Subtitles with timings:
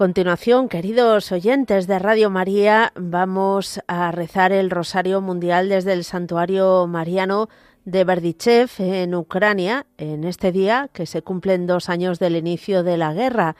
[0.00, 6.86] Continuación, queridos oyentes de Radio María, vamos a rezar el Rosario Mundial desde el Santuario
[6.86, 7.50] Mariano
[7.84, 12.96] de Berdichev en Ucrania, en este día que se cumplen dos años del inicio de
[12.96, 13.56] la guerra.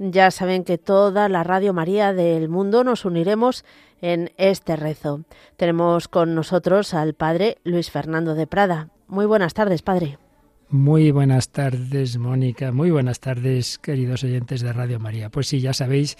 [0.00, 3.64] Ya saben que toda la Radio María del mundo nos uniremos
[4.00, 5.20] en este rezo.
[5.56, 8.88] Tenemos con nosotros al Padre Luis Fernando de Prada.
[9.06, 10.18] Muy buenas tardes, Padre.
[10.68, 12.72] Muy buenas tardes, Mónica.
[12.72, 15.30] Muy buenas tardes, queridos oyentes de Radio María.
[15.30, 16.16] Pues sí, ya sabéis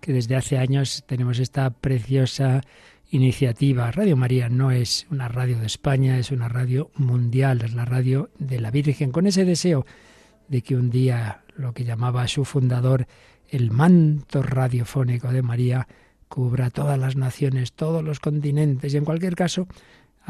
[0.00, 2.62] que desde hace años tenemos esta preciosa
[3.10, 3.90] iniciativa.
[3.90, 8.30] Radio María no es una radio de España, es una radio mundial, es la radio
[8.38, 9.84] de la Virgen, con ese deseo
[10.48, 13.06] de que un día lo que llamaba su fundador
[13.50, 15.88] el manto radiofónico de María
[16.28, 19.66] cubra todas las naciones, todos los continentes y en cualquier caso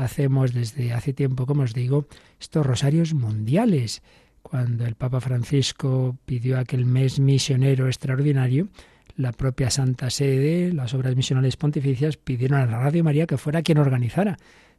[0.05, 2.07] hacemos desde hace tiempo, como os digo,
[2.41, 4.03] estos rosarios mundiales.
[4.43, 8.69] Cuando el Papa Francisco pidió aquel mes misionero extraordinario,
[9.17, 13.63] la propia Santa Sede, las obras misionales pontificias, pidieron a la Radio María que fuera
[13.63, 14.39] quien organizara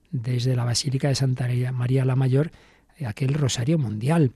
[0.09, 2.51] desde la Basílica de Santa María la Mayor
[3.05, 4.31] aquel rosario mundial.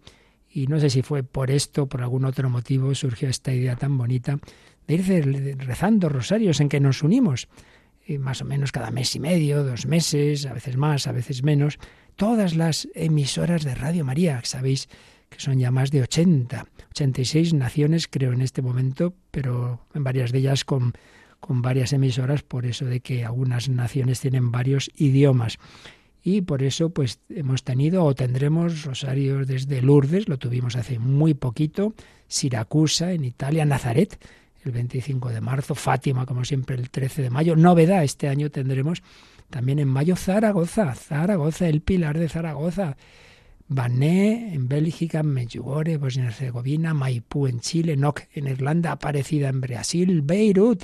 [0.50, 3.98] Y no sé si fue por esto, por algún otro motivo, surgió esta idea tan
[3.98, 4.40] bonita
[4.88, 7.48] de ir rezando rosarios en que nos unimos
[8.20, 11.80] más o menos cada mes y medio, dos meses, a veces más, a veces menos,
[12.16, 14.88] todas las emisoras de Radio María, sabéis
[15.30, 20.32] que son ya más de 80, 86 naciones creo en este momento, pero en varias
[20.32, 20.94] de ellas con,
[21.40, 25.58] con varias emisoras, por eso de que algunas naciones tienen varios idiomas.
[26.24, 31.34] Y por eso pues hemos tenido o tendremos rosarios desde Lourdes, lo tuvimos hace muy
[31.34, 31.94] poquito,
[32.28, 34.18] Siracusa en Italia, Nazaret,
[34.66, 37.56] el 25 de marzo, Fátima, como siempre, el 13 de mayo.
[37.56, 39.04] Novedad, este año tendremos
[39.50, 42.98] también en mayo Zaragoza, Zaragoza, el pilar de Zaragoza.
[43.68, 49.62] Bané en Bélgica, Medjugorje, Bosnia y Herzegovina, Maipú en Chile, Noc en Irlanda, Aparecida en
[49.62, 50.84] Brasil, Beirut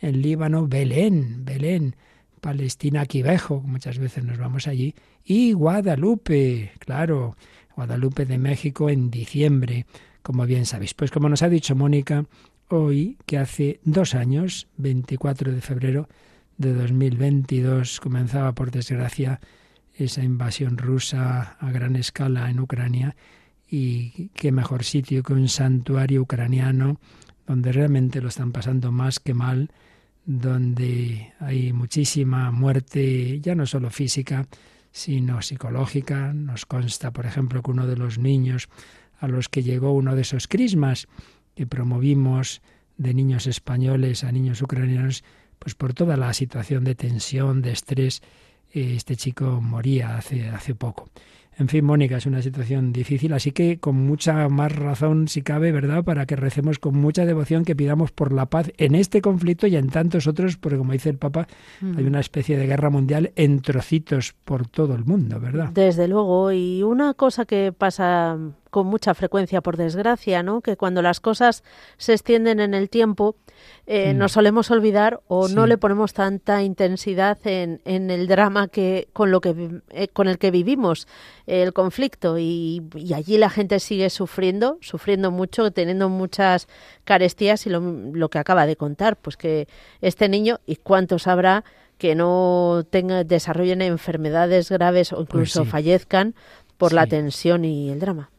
[0.00, 1.96] en Líbano, Belén, Belén,
[2.40, 7.36] Palestina, Quivejo, muchas veces nos vamos allí, y Guadalupe, claro,
[7.76, 9.86] Guadalupe de México en diciembre,
[10.22, 10.94] como bien sabéis.
[10.94, 12.24] Pues como nos ha dicho Mónica,
[12.70, 16.08] hoy que hace dos años, 24 de febrero
[16.56, 19.40] de 2022, comenzaba por desgracia
[19.94, 23.16] esa invasión rusa a gran escala en Ucrania
[23.68, 27.00] y qué mejor sitio que un santuario ucraniano
[27.46, 29.70] donde realmente lo están pasando más que mal,
[30.24, 34.46] donde hay muchísima muerte, ya no solo física,
[34.92, 36.32] sino psicológica.
[36.32, 38.68] Nos consta, por ejemplo, que uno de los niños
[39.18, 41.08] a los que llegó uno de esos crismas
[41.54, 42.62] que promovimos
[42.96, 45.24] de niños españoles a niños ucranianos,
[45.58, 48.22] pues por toda la situación de tensión, de estrés,
[48.72, 51.08] eh, este chico moría hace, hace poco.
[51.60, 55.72] En fin, Mónica, es una situación difícil, así que con mucha más razón, si cabe,
[55.72, 59.66] ¿verdad?, para que recemos con mucha devoción, que pidamos por la paz en este conflicto
[59.66, 61.46] y en tantos otros, porque como dice el Papa,
[61.82, 61.98] mm.
[61.98, 65.68] hay una especie de guerra mundial en trocitos por todo el mundo, ¿verdad?
[65.74, 68.38] Desde luego, y una cosa que pasa
[68.70, 70.62] con mucha frecuencia, por desgracia, ¿no?
[70.62, 71.62] Que cuando las cosas
[71.98, 73.36] se extienden en el tiempo,
[73.86, 74.18] eh, mm.
[74.18, 79.30] nos solemos olvidar o no le ponemos tanta intensidad en, en, el drama que con
[79.30, 81.08] lo que eh, con el que vivimos
[81.46, 82.82] el conflicto y,
[83.14, 86.68] allí la gente sigue sufriendo, sufriendo mucho, teniendo muchas
[87.04, 89.66] carestías y lo, lo que acaba de contar, pues que
[90.00, 91.64] este niño y cuántos habrá
[91.98, 96.34] que no tenga, desarrollen enfermedades graves o pues incluso fallezcan
[96.78, 98.30] por la tensión y el drama.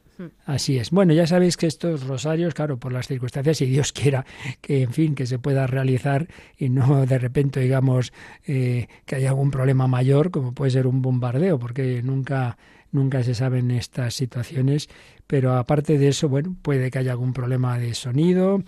[0.45, 0.91] Así es.
[0.91, 4.25] Bueno, ya sabéis que estos rosarios, claro, por las circunstancias, y Dios quiera
[4.61, 6.27] que, en fin, que se pueda realizar
[6.57, 8.13] y no de repente, digamos,
[8.45, 12.57] eh, que haya algún problema mayor, como puede ser un bombardeo, porque nunca,
[12.91, 14.89] nunca se saben estas situaciones.
[15.27, 18.63] Pero aparte de eso, bueno, puede que haya algún problema de sonido,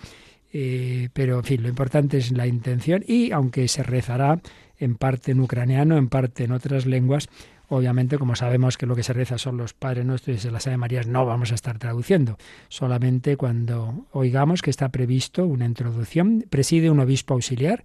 [0.53, 4.39] eh, pero en fin, lo importante es la intención y aunque se rezará
[4.77, 7.27] en parte en ucraniano, en parte en otras lenguas,
[7.69, 10.77] Obviamente, como sabemos que lo que se reza son los Padres Nuestros y las Ave
[10.77, 12.37] Marías, no vamos a estar traduciendo.
[12.67, 17.83] Solamente cuando oigamos que está previsto una introducción, preside un obispo auxiliar,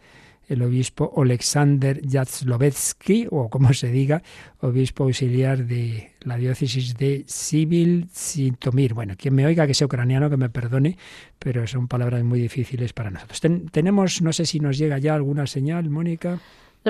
[0.49, 4.23] el obispo Alexander Jatzlovetsky, o como se diga,
[4.61, 8.95] obispo auxiliar de la diócesis de Sibil Sintomir.
[8.95, 10.97] Bueno, quien me oiga que sea ucraniano, que me perdone,
[11.39, 13.41] pero son palabras muy difíciles para nosotros.
[13.71, 16.41] tenemos, no sé si nos llega ya alguna señal, Mónica.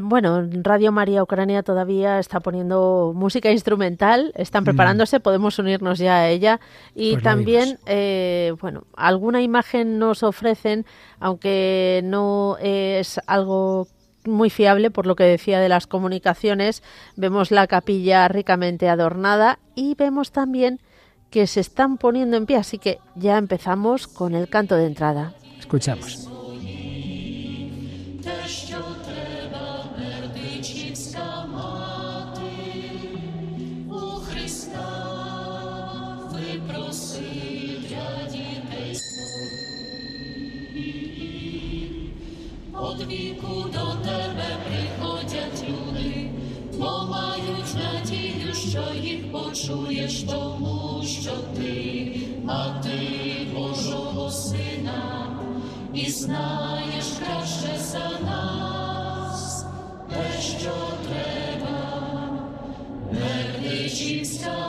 [0.02, 4.66] Bueno, Radio María Ucrania todavía está poniendo música instrumental, están mm.
[4.66, 6.60] preparándose, podemos unirnos ya a ella.
[6.94, 10.86] Y pues también, eh, bueno, alguna imagen nos ofrecen,
[11.20, 13.88] aunque no es algo
[14.24, 16.82] muy fiable por lo que decía de las comunicaciones.
[17.16, 20.80] Vemos la capilla ricamente adornada y vemos también
[21.30, 25.34] que se están poniendo en pie, así que ya empezamos con el canto de entrada.
[25.58, 26.28] Escuchamos.
[49.58, 53.00] Почуєш тому, що ти мати
[53.54, 55.26] Божого Сина.
[55.94, 59.66] І знаєш краще за нас,
[60.10, 60.72] те, що
[61.08, 61.78] треба,
[63.12, 64.67] Бердичівська мати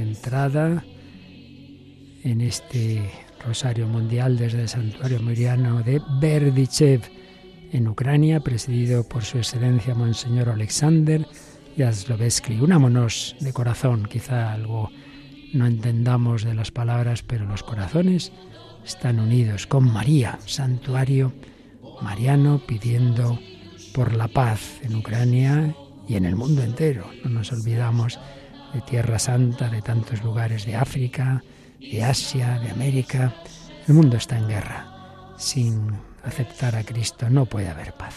[0.00, 0.84] entrada
[2.22, 3.10] en este
[3.44, 7.02] Rosario Mundial desde el Santuario Miriano de Berdichev
[7.72, 11.26] en Ucrania, presidido por su excelencia Monseñor Alexander
[11.76, 12.60] Jaslovetsky.
[12.60, 14.90] Unámonos de corazón, quizá algo
[15.52, 18.32] no entendamos de las palabras, pero los corazones
[18.84, 21.32] están unidos con María, santuario
[22.02, 23.38] mariano, pidiendo
[23.94, 25.74] por la paz en Ucrania
[26.08, 27.08] y en el mundo entero.
[27.24, 28.18] No nos olvidamos
[28.74, 31.42] de Tierra Santa, de tantos lugares de África,
[31.78, 33.32] de Asia, de América.
[33.86, 35.34] El mundo está en guerra.
[35.38, 35.92] Sin
[36.24, 38.14] aceptar a Cristo no puede haber paz.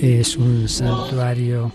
[0.00, 1.72] Es un santuario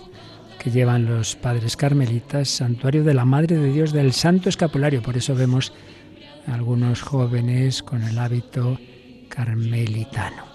[0.57, 5.01] que llevan los padres carmelitas, santuario de la Madre de Dios del Santo Escapulario.
[5.01, 5.73] Por eso vemos
[6.47, 8.79] algunos jóvenes con el hábito
[9.27, 10.45] carmelitano.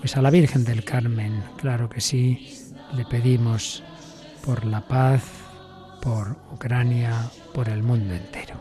[0.00, 2.48] Pues a la Virgen del Carmen, claro que sí,
[2.96, 3.82] le pedimos
[4.42, 5.22] por la paz,
[6.00, 8.56] por Ucrania, por el mundo entero.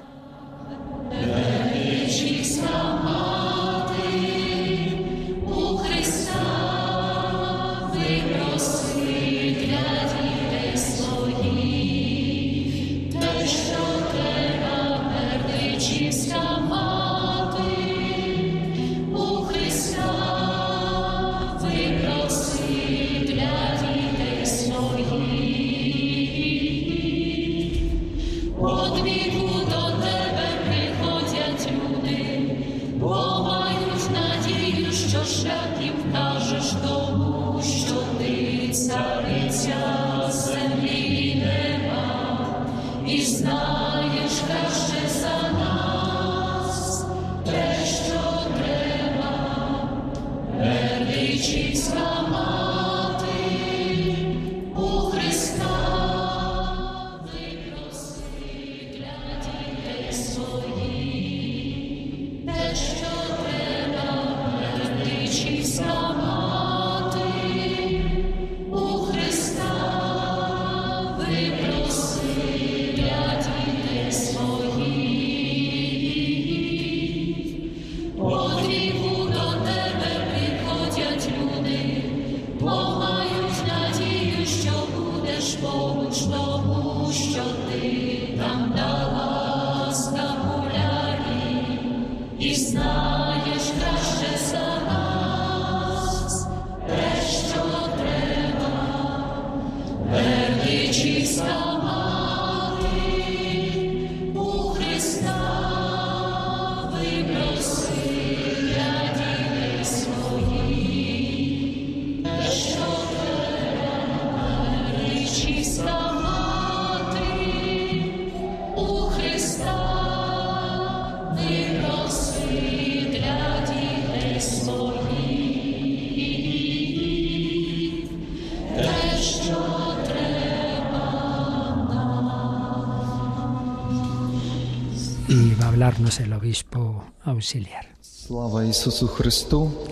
[136.02, 137.86] darnos el obispo auxiliar.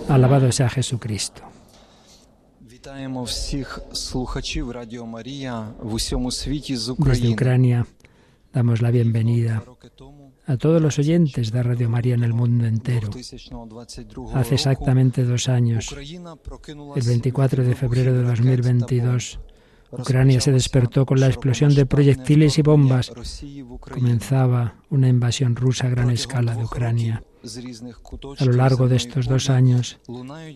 [0.08, 1.44] Alabado sea Jesucristo.
[6.98, 7.88] Desde Ucrania
[8.51, 9.63] damos la bienvenida
[10.48, 13.10] a todos los oyentes de Radio María en el mundo entero.
[14.34, 15.94] Hace exactamente dos años,
[16.96, 19.39] el 24 de febrero de 2022,
[19.91, 23.12] Ucrania se despertó con la explosión de proyectiles y bombas.
[23.79, 27.24] Comenzaba una invasión rusa a gran escala de Ucrania.
[28.38, 30.00] A lo largo de estos dos años,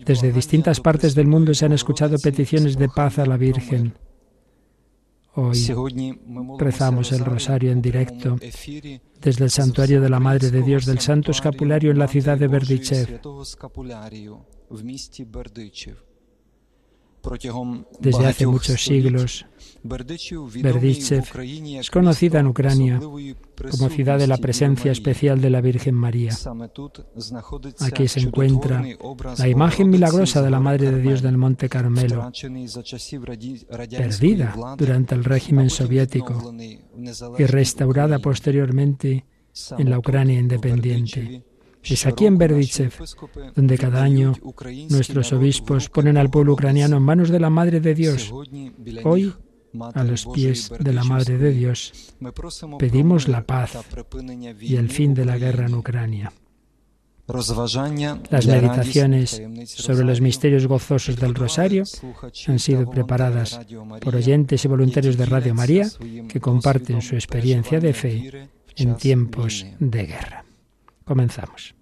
[0.04, 3.94] desde distintas partes del mundo se han escuchado peticiones de paz a la Virgen.
[5.36, 5.58] Hoy
[6.58, 8.36] rezamos el rosario en directo
[9.20, 12.46] desde el santuario de la Madre de Dios del Santo Escapulario en la ciudad de
[12.46, 13.20] Berdichev
[18.00, 19.46] desde hace muchos siglos.
[19.82, 21.24] Berdichev
[21.78, 26.32] es conocida en Ucrania como ciudad de la presencia especial de la Virgen María.
[27.80, 28.82] Aquí se encuentra
[29.38, 32.32] la imagen milagrosa de la Madre de Dios del Monte Carmelo,
[33.90, 36.54] perdida durante el régimen soviético
[37.38, 39.26] y restaurada posteriormente
[39.78, 41.44] en la Ucrania independiente
[41.92, 42.92] es aquí en Berdichev,
[43.54, 44.32] donde cada año
[44.88, 48.32] nuestros obispos ponen al pueblo ucraniano en manos de la Madre de Dios.
[49.04, 49.34] Hoy,
[49.94, 52.14] a los pies de la Madre de Dios,
[52.78, 53.76] pedimos la paz
[54.60, 56.32] y el fin de la guerra en Ucrania.
[57.26, 61.84] Las meditaciones sobre los misterios gozosos del Rosario
[62.46, 63.60] han sido preparadas
[64.02, 65.88] por oyentes y voluntarios de Radio María
[66.28, 70.43] que comparten su experiencia de fe en tiempos de guerra.
[71.04, 71.74] Comenzamos.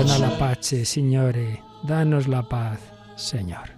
[0.00, 2.80] Dona la pace, Signore, danos la paz,
[3.16, 3.68] Señor.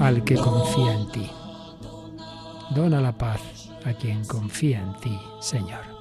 [0.00, 1.30] Al que confía en ti.
[2.74, 5.99] Dona la paz a quien confía en ti, Señor.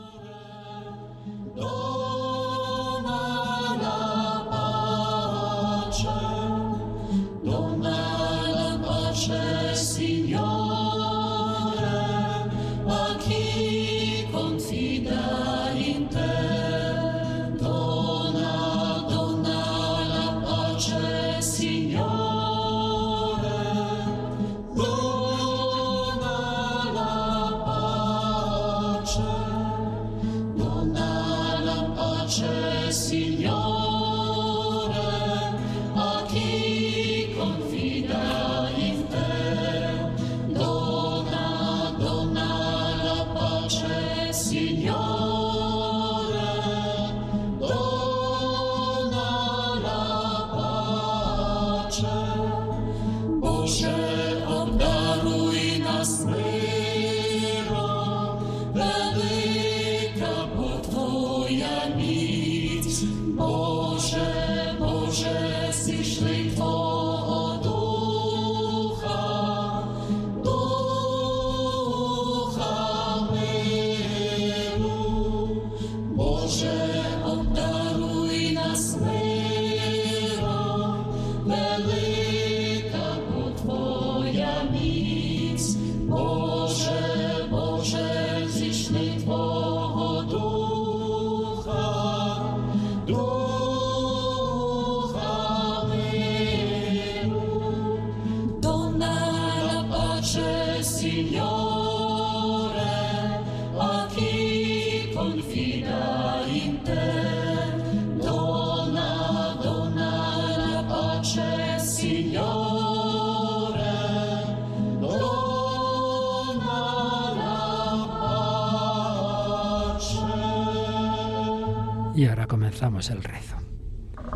[122.80, 123.58] rezamos el rezo.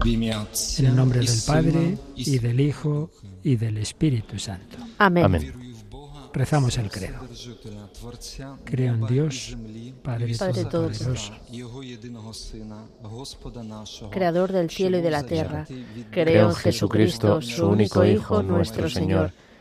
[0.03, 3.09] En el nombre del Padre y del Hijo
[3.41, 4.77] y del Espíritu Santo.
[4.97, 5.23] Amén.
[5.23, 5.53] Amén.
[6.33, 7.19] Rezamos el credo.
[8.65, 9.55] Creo en Dios,
[10.03, 11.31] Padre, Padre Todopoderoso,
[14.11, 15.65] Creador del cielo y de la tierra.
[16.11, 19.31] Creo en Jesucristo, su único Hijo, nuestro Señor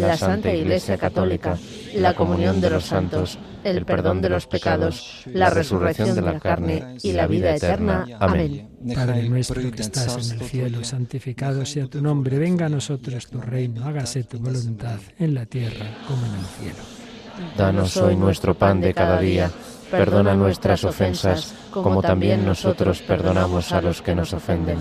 [0.00, 1.58] la Santa Iglesia Católica,
[1.94, 6.96] la comunión de los santos, el perdón de los pecados, la resurrección de la carne
[7.02, 8.06] y la vida eterna.
[8.18, 8.68] Amén.
[8.94, 13.40] Padre nuestro que estás en el cielo, santificado sea tu nombre, venga a nosotros tu
[13.40, 17.02] reino, hágase tu voluntad en la tierra como en el cielo.
[17.56, 19.50] Danos hoy nuestro pan de cada día,
[19.90, 24.78] perdona nuestras ofensas, como también nosotros perdonamos a los que nos ofenden.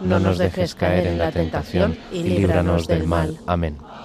[0.00, 3.38] No nos dejes caer en la tentación y líbranos del mal.
[3.46, 3.76] Amén.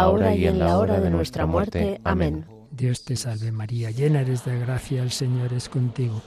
[0.00, 2.00] ahora y en la hora de nuestra muerte.
[2.04, 2.46] Amén.
[2.70, 6.20] Dios te salve María, llena eres de gracia, el Señor es contigo.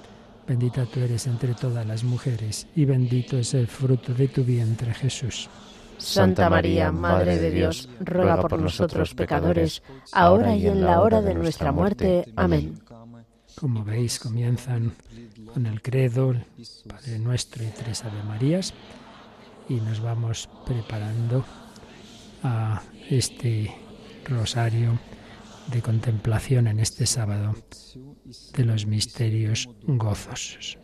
[0.47, 4.93] Bendita tú eres entre todas las mujeres, y bendito es el fruto de tu vientre
[4.95, 5.47] Jesús.
[5.99, 11.35] Santa María, Madre de Dios, ruega por nosotros pecadores, ahora y en la hora de
[11.35, 12.25] nuestra muerte.
[12.35, 12.79] Amén.
[13.59, 14.93] Como veis, comienzan
[15.53, 16.45] con el credo, el
[16.87, 18.73] Padre Nuestro y tres Ave Marías,
[19.67, 21.43] y nos vamos preparando
[22.43, 23.75] a este
[24.25, 24.99] rosario
[25.71, 27.55] de contemplación en este sábado
[28.53, 30.77] de los misterios gozosos.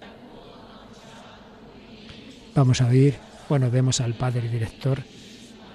[2.56, 3.16] Vamos a oír,
[3.50, 5.04] bueno, vemos al padre director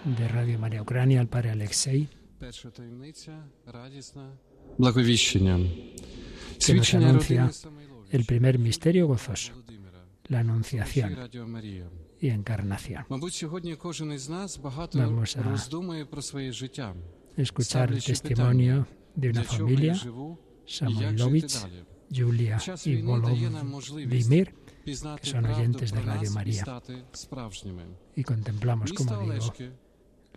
[0.04, 2.08] de Radio María Ucrania, al padre Alexei.
[6.66, 7.50] Que nos anuncia
[8.10, 9.52] el primer misterio gozoso,
[10.29, 11.87] la Слухай Anunciación Радіо Марія.
[12.21, 13.03] y Encarnación.
[13.09, 16.95] Мабуть, сьогодні кожен із нас багато Vamos a роздумує про своє життя.
[17.37, 18.85] Escuchar el testimonio
[19.17, 21.83] de una Для чого я familia, живу і як Samoilovich, жити далі.
[22.11, 24.47] Julia Час y війни дає нам можливість Volodymyr,
[24.83, 26.61] пізнати que son правду oyentes de про Radio нас і María.
[26.61, 27.81] стати справжніми.
[28.17, 29.69] y contemplamos, Місто como digo, Олешки,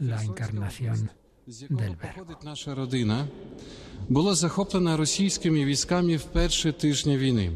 [0.01, 1.15] la Херсонська encarnación область,
[1.47, 2.13] з якого del Verbo.
[2.15, 3.27] походить наша родина,
[4.09, 7.53] було захоплена російськими військами в перші тижні війни.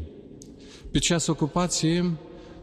[0.91, 2.03] Під час окупації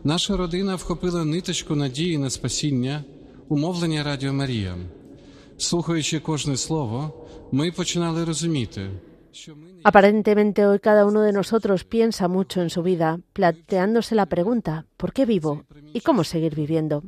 [0.05, 3.03] наша родина вхопила ниточку надії на спасіння,
[3.49, 4.75] умовлення Радіо Марія.
[5.57, 8.89] Слухаючи кожне слово, ми починали розуміти,
[9.83, 15.13] Aparentemente hoy cada uno de nosotros piensa mucho en su vida, planteándose la pregunta, ¿por
[15.13, 15.63] qué vivo?
[15.93, 17.03] ¿Y cómo seguir viviendo?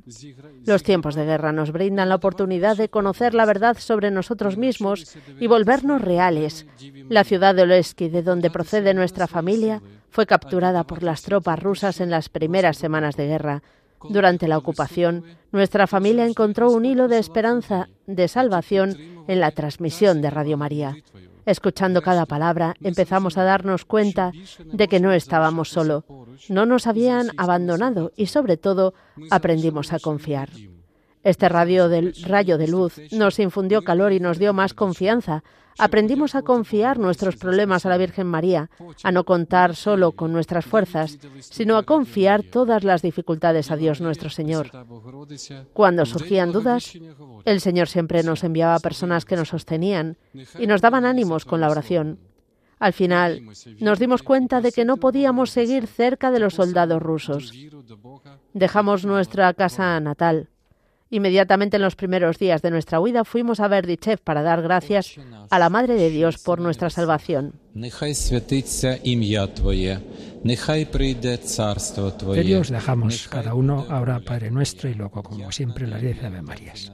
[0.65, 5.17] Los tiempos de guerra nos brindan la oportunidad de conocer la verdad sobre nosotros mismos
[5.39, 6.65] y volvernos reales.
[7.09, 11.99] La ciudad de Oleski, de donde procede nuestra familia, fue capturada por las tropas rusas
[11.99, 13.63] en las primeras semanas de guerra.
[14.09, 18.95] Durante la ocupación, nuestra familia encontró un hilo de esperanza, de salvación,
[19.27, 20.95] en la transmisión de Radio María.
[21.47, 24.33] Escuchando cada palabra, empezamos a darnos cuenta
[24.65, 26.03] de que no estábamos solo,
[26.49, 28.93] no nos habían abandonado y sobre todo
[29.31, 30.49] aprendimos a confiar.
[31.23, 35.45] Este radio del rayo de luz nos infundió calor y nos dio más confianza
[35.77, 38.69] aprendimos a confiar nuestros problemas a la Virgen María,
[39.03, 44.01] a no contar solo con nuestras fuerzas, sino a confiar todas las dificultades a Dios
[44.01, 44.71] nuestro Señor.
[45.73, 46.97] Cuando surgían dudas,
[47.45, 50.17] el Señor siempre nos enviaba personas que nos sostenían
[50.59, 52.19] y nos daban ánimos con la oración.
[52.79, 53.41] Al final,
[53.79, 57.51] nos dimos cuenta de que no podíamos seguir cerca de los soldados rusos.
[58.53, 60.49] Dejamos nuestra casa natal
[61.09, 65.15] Inmediatamente en los primeros días de nuestra huida fuimos a Verdichev para dar gracias
[65.49, 67.53] a la Madre de Dios por nuestra salvación.
[72.33, 76.41] De Dios dejamos cada uno ahora Padre Nuestro y luego, como siempre, la diez Ave
[76.41, 76.91] Marías.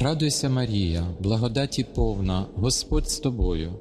[0.00, 3.72] Радуйся, Марія, благодаті повна, Господь з тобою,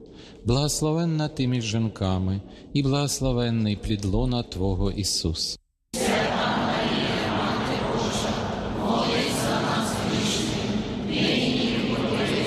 [0.45, 2.41] благословенна ти між жінками,
[2.73, 5.60] і благословенний плідлона Твого Ісус.
[5.93, 8.34] Свята Марія, Мати Божа,
[8.80, 11.76] молись за нас грішні, нині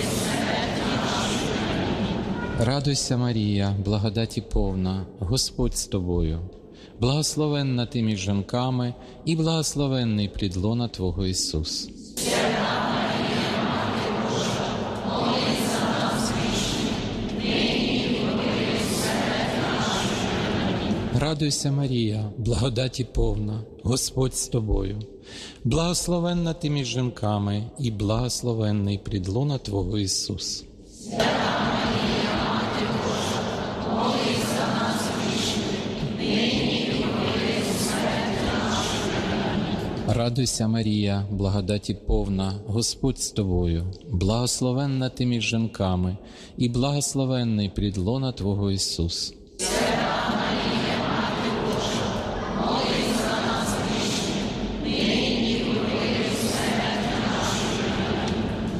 [0.02, 2.66] смерті нашої.
[2.66, 6.40] Радуйся, Марія, благодаті повна, Господь з тобою
[7.00, 11.90] благословенна ти між жінками, і благословенний плід лона Твого Ісус.
[21.18, 24.98] Радуйся, Марія, благодаті повна, Господь з тобою,
[25.64, 30.64] благословенна ти між жінками, і благословенний плід лона Твого Ісус.
[40.12, 46.16] Радуйся, Марія, благодаті повна, Господь з тобою, благословенна ти між жінками,
[46.58, 49.34] і благословенний прідлона Твого Ісус.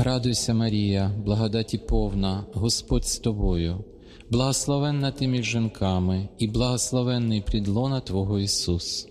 [0.02, 3.84] Радуйся, Марія, благодаті повна, Господь з тобою,
[4.30, 9.06] благословенна ти між жінками, і благословенний прідлона Твого Ісус.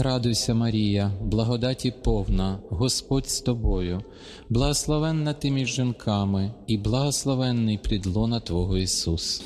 [0.00, 4.02] Радуйся, Марія, благодаті повна, Господь з тобою,
[4.48, 9.42] благословенна ти між жінками, і благословенний плідлона Твого Ісус.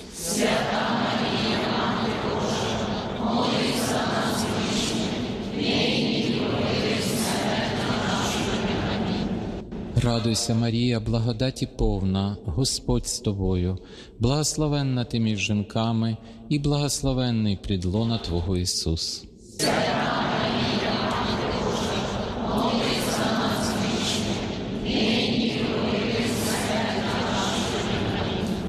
[10.03, 13.79] Радуйся, Марія, благодаті повна, Господь з тобою,
[14.19, 16.17] благословенна ти між жінками,
[16.49, 19.25] і благословенний плідлона Твого Ісус.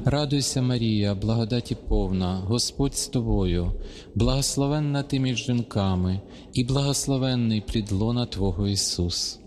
[0.06, 3.72] Радуйся, Марія, благодаті повна, Господь з тобою,
[4.14, 6.20] благословенна ти між жінками,
[6.52, 9.40] і благословенний плід лона Твого Ісус.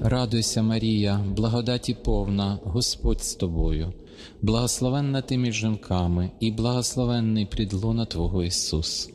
[0.00, 3.92] Радуйся, Марія, благодаті повна, Господь з тобою,
[4.42, 9.10] благословенна ти між жінками, і благословенний плід лона Твого Ісус.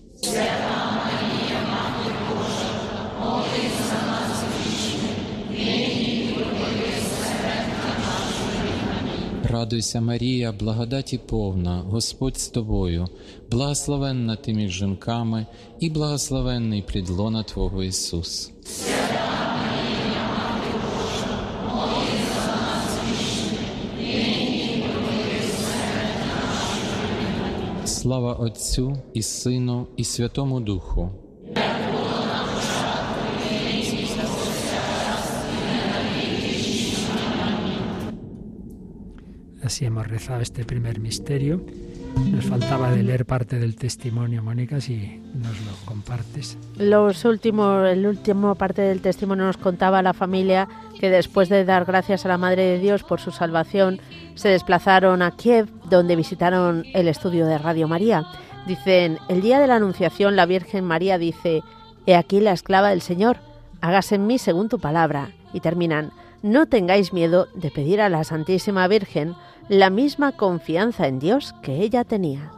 [9.68, 13.08] Радуйся, Марія, благодаті повна, Господь з тобою,
[13.52, 15.46] благословенна ти між жінками,
[15.80, 18.52] і благословенний плід лона Твого Ісус.
[27.86, 31.27] Слава Отцю і Сину, і Святому Духу.
[39.68, 41.60] Así hemos rezado este primer misterio.
[42.32, 46.58] Nos faltaba de leer parte del testimonio, Mónica, si nos lo compartes.
[46.78, 51.84] Los últimos, el último parte del testimonio nos contaba la familia que después de dar
[51.84, 54.00] gracias a la Madre de Dios por su salvación,
[54.36, 58.24] se desplazaron a Kiev, donde visitaron el estudio de Radio María.
[58.68, 61.62] Dicen, el día de la Anunciación la Virgen María dice,
[62.06, 63.40] He aquí la esclava del Señor,
[63.82, 65.32] hágase en mí según tu palabra.
[65.52, 69.36] Y terminan, no tengáis miedo de pedir a la Santísima Virgen
[69.70, 72.52] la misma confianza en Dios que ella tenía.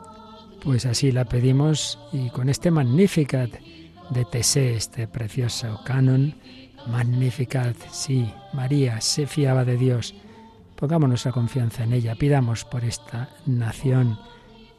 [0.64, 3.50] Pues así la pedimos y con este Magnificat
[4.10, 6.36] de Tessé, este precioso canon,
[6.88, 10.16] Magnificat, sí, María se fiaba de Dios.
[10.76, 14.18] Pongamos nuestra confianza en ella, pidamos por esta nación,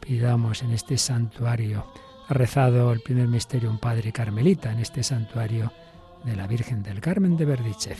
[0.01, 1.87] pidamos en este santuario.
[2.29, 5.73] Ha rezado el primer misterio un padre carmelita en este santuario
[6.24, 7.98] de la Virgen del Carmen de Berdichev.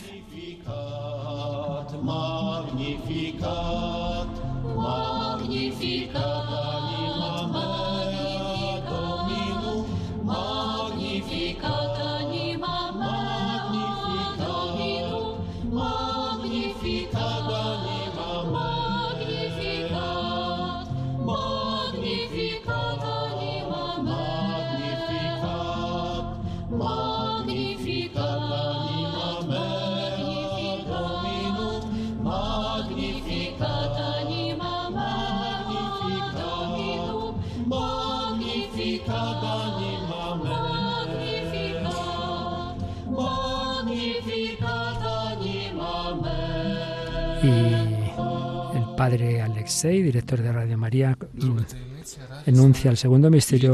[49.00, 51.16] Padre Alexei, director de Radio María,
[52.44, 53.72] enuncia el segundo misterio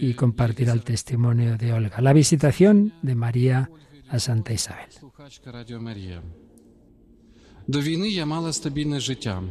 [0.00, 2.00] y compartirá el testimonio de Olga.
[2.00, 3.68] La visitación de María
[4.08, 4.88] a Santa Isabel.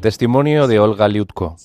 [0.01, 1.57] Testimonio de Olga Liutko.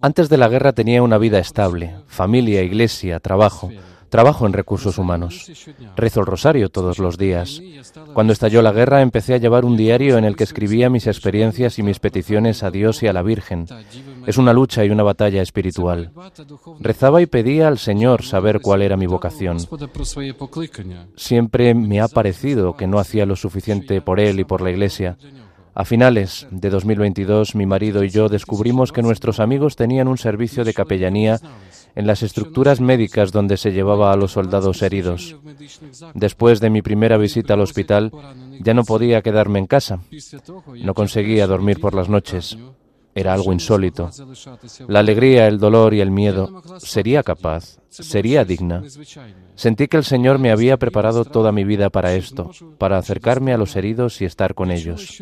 [0.00, 3.70] Antes de la guerra tenía una vida estable, familia, iglesia, trabajo.
[4.14, 5.50] Trabajo en recursos humanos.
[5.96, 7.60] Rezo el rosario todos los días.
[8.12, 11.80] Cuando estalló la guerra empecé a llevar un diario en el que escribía mis experiencias
[11.80, 13.66] y mis peticiones a Dios y a la Virgen.
[14.24, 16.12] Es una lucha y una batalla espiritual.
[16.78, 19.58] Rezaba y pedía al Señor saber cuál era mi vocación.
[21.16, 25.18] Siempre me ha parecido que no hacía lo suficiente por Él y por la Iglesia.
[25.74, 30.64] A finales de 2022, mi marido y yo descubrimos que nuestros amigos tenían un servicio
[30.64, 31.40] de capellanía
[31.94, 35.36] en las estructuras médicas donde se llevaba a los soldados heridos.
[36.14, 38.12] Después de mi primera visita al hospital,
[38.60, 40.00] ya no podía quedarme en casa.
[40.82, 42.56] No conseguía dormir por las noches.
[43.16, 44.10] Era algo insólito.
[44.88, 46.62] La alegría, el dolor y el miedo.
[46.78, 48.82] Sería capaz, sería digna.
[49.54, 53.56] Sentí que el Señor me había preparado toda mi vida para esto, para acercarme a
[53.56, 55.20] los heridos y estar con ellos.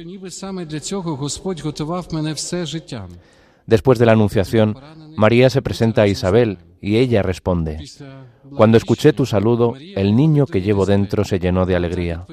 [3.66, 4.76] Después de la Anunciación,
[5.16, 7.78] María se presenta a Isabel y ella responde,
[8.56, 12.26] Cuando escuché tu saludo, el niño que llevo dentro se llenó de alegría.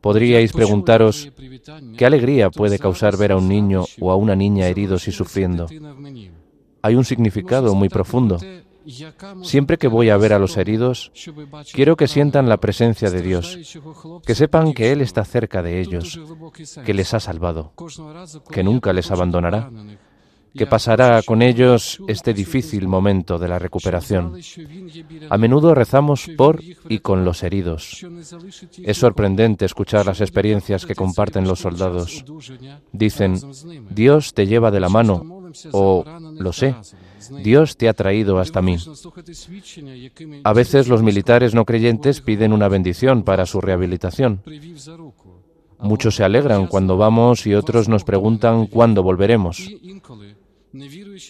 [0.00, 1.30] Podríais preguntaros,
[1.96, 5.66] ¿qué alegría puede causar ver a un niño o a una niña heridos y sufriendo?
[6.82, 8.38] Hay un significado muy profundo.
[9.42, 11.10] Siempre que voy a ver a los heridos,
[11.72, 13.58] quiero que sientan la presencia de Dios,
[14.26, 16.20] que sepan que Él está cerca de ellos,
[16.84, 17.72] que les ha salvado,
[18.50, 19.70] que nunca les abandonará,
[20.54, 24.38] que pasará con ellos este difícil momento de la recuperación.
[25.28, 28.06] A menudo rezamos por y con los heridos.
[28.82, 32.24] Es sorprendente escuchar las experiencias que comparten los soldados.
[32.92, 33.36] Dicen,
[33.90, 36.04] Dios te lleva de la mano, o
[36.38, 36.74] lo sé,
[37.42, 38.76] Dios te ha traído hasta mí.
[40.44, 44.42] A veces los militares no creyentes piden una bendición para su rehabilitación.
[45.80, 49.68] Muchos se alegran cuando vamos y otros nos preguntan cuándo volveremos.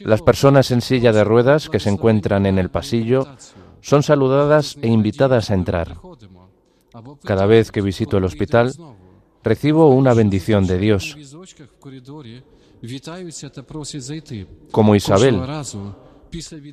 [0.00, 3.28] Las personas en silla de ruedas que se encuentran en el pasillo
[3.80, 5.98] son saludadas e invitadas a entrar.
[7.24, 8.72] Cada vez que visito el hospital,
[9.42, 11.16] recibo una bendición de Dios.
[14.70, 15.42] Como Isabel,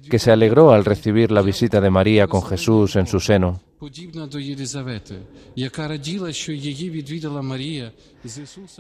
[0.10, 3.62] que se alegró al recibir la visita de María con Jesús en su seno.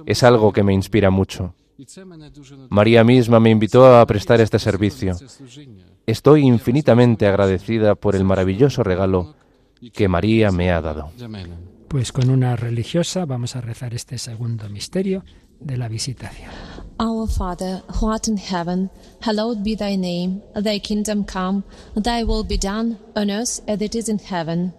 [0.05, 1.53] Es algo que me inspira mucho.
[1.80, 2.80] І це мене дуже надихає.
[2.80, 5.14] María misma me invitó a prestar este servicio.
[5.14, 5.84] Це служіння.
[6.06, 9.34] Estoy infinitamente agradecida por el maravilloso regalo
[9.92, 11.10] que María me ha dado.
[11.18, 11.54] Для мене.
[11.88, 15.22] Pues con una religiosa vamos a rezar este segundo misterio
[15.60, 16.50] de la visitación.
[16.98, 20.40] Our Father, who art in heaven, hallowed be thy name.
[20.54, 21.62] Thy kingdom come,
[21.94, 24.72] thy will be done on earth as it is in heaven.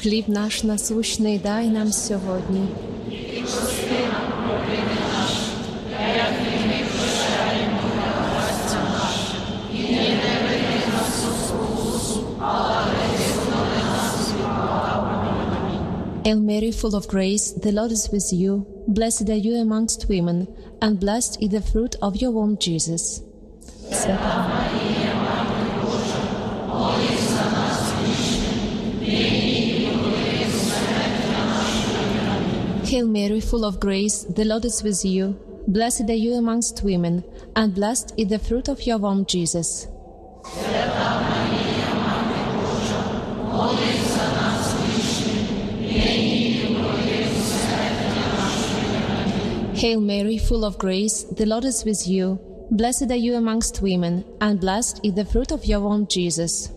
[0.00, 2.68] Хліб наш насущний дай нам сьогодні.
[16.25, 18.65] Hail Mary, full of grace, the Lord is with you.
[18.87, 20.47] Blessed are you amongst women,
[20.81, 23.21] and blessed is the fruit of your womb, Jesus.
[32.89, 35.37] Hail Mary, full of grace, the Lord is with you.
[35.67, 37.23] Blessed are you amongst women,
[37.55, 39.85] and blessed is the fruit of your womb, Jesus.
[43.51, 44.04] Holy
[49.85, 52.39] Hail Mary, full of grace, the Lord is with you.
[52.71, 56.71] Blessed are you amongst women, and blessed is the fruit of your womb, Jesus.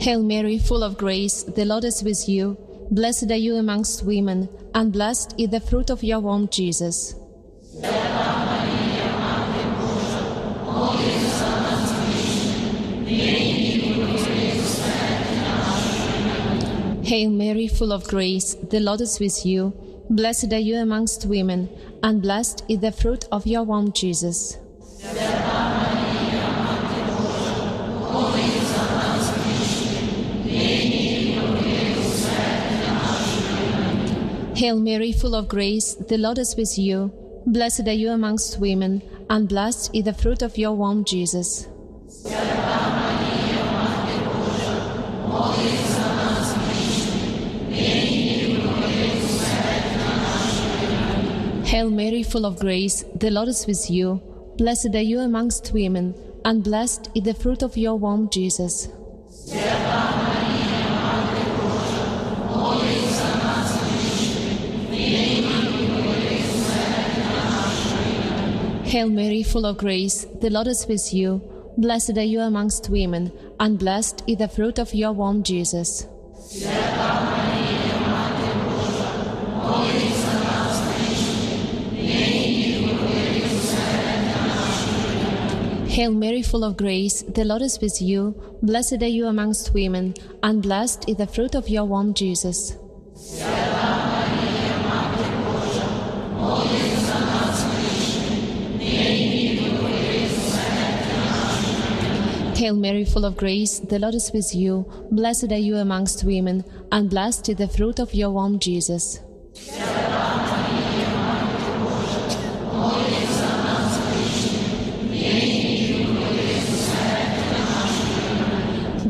[0.00, 2.58] Hail Mary, full of grace, the Lord is with you.
[2.90, 7.14] Blessed are you amongst women, and blessed is the fruit of your womb, Jesus.
[17.04, 19.72] Hail Mary, full of grace, the Lord is with you.
[20.10, 21.68] Blessed are you amongst women,
[22.02, 24.58] and blessed is the fruit of your womb, Jesus.
[34.56, 37.12] Hail Mary, full of grace, the Lord is with you.
[37.46, 41.68] Blessed are you amongst women, and blessed is the fruit of your womb, Jesus.
[52.22, 54.20] Full of grace, the Lord is with you.
[54.56, 58.88] Blessed are you amongst women, and blessed is the fruit of your womb, Jesus.
[68.84, 71.42] Hail Mary, full of grace, the Lord is with you.
[71.76, 76.06] Blessed are you amongst women, and blessed is the fruit of your womb, Jesus.
[85.94, 88.34] Hail Mary, full of grace, the Lord is with you.
[88.62, 92.72] Blessed are you amongst women, and blessed is the fruit of your womb, Jesus.
[102.56, 104.90] Hail Mary, full of grace, the Lord is with you.
[105.12, 109.20] Blessed are you amongst women, and blessed is the fruit of your womb, Jesus.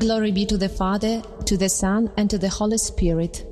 [0.05, 3.47] Glory be to the Father, to the Son, and to the Holy Spirit.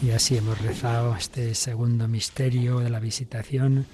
[0.00, 3.86] Y así hemos rezado este segundo misterio de la visitación.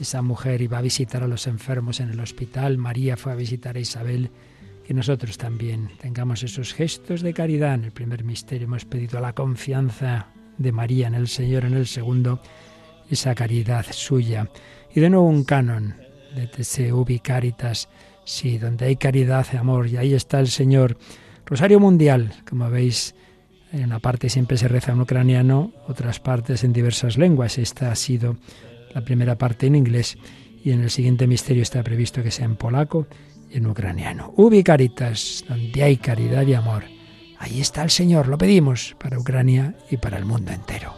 [0.00, 3.76] Esa mujer iba a visitar a los enfermos en el hospital, María fue a visitar
[3.76, 4.30] a Isabel,
[4.86, 7.74] que nosotros también tengamos esos gestos de caridad.
[7.74, 11.86] En el primer misterio hemos pedido la confianza de María en el Señor, en el
[11.86, 12.40] segundo
[13.10, 14.48] esa caridad suya.
[14.94, 15.94] Y de nuevo un canon
[16.34, 17.88] de Te Ubi Caritas,
[18.24, 20.98] sí, donde hay caridad, amor, y ahí está el Señor.
[21.46, 23.14] Rosario Mundial, como veis,
[23.72, 27.58] en una parte siempre se reza en ucraniano, otras partes en diversas lenguas.
[27.58, 28.36] Esta ha sido
[28.94, 30.16] la primera parte en inglés
[30.64, 33.06] y en el siguiente misterio está previsto que sea en polaco
[33.50, 34.32] y en ucraniano.
[34.36, 36.84] Ubi Caritas, donde hay caridad y amor.
[37.38, 40.97] Ahí está el Señor, lo pedimos para Ucrania y para el mundo entero.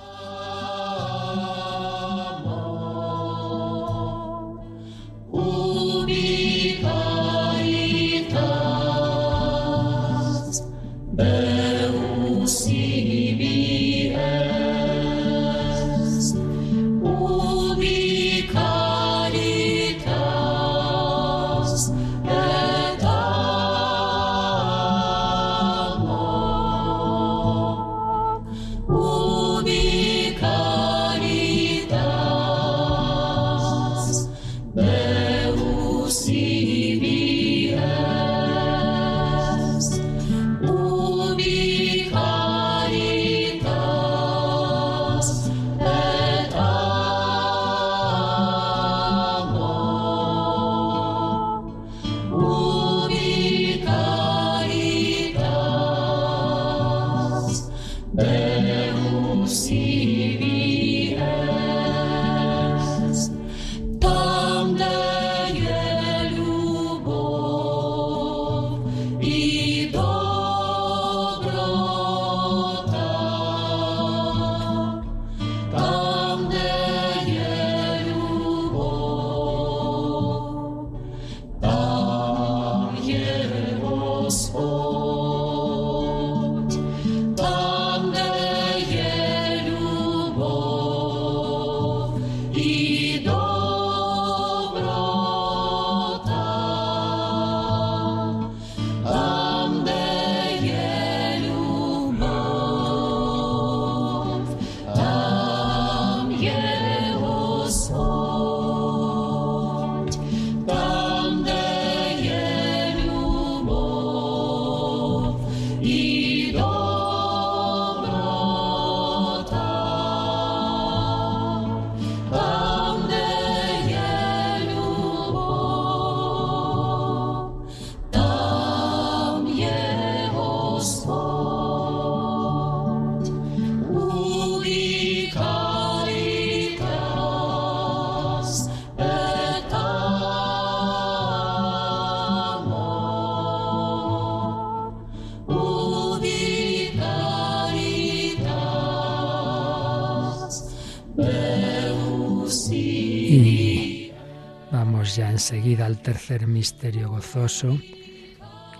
[156.30, 157.76] tercer misterio gozoso,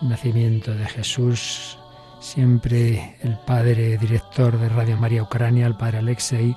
[0.03, 1.76] nacimiento de Jesús.
[2.20, 6.55] Siempre el padre director de Radio María Ucrania, el padre Alexei,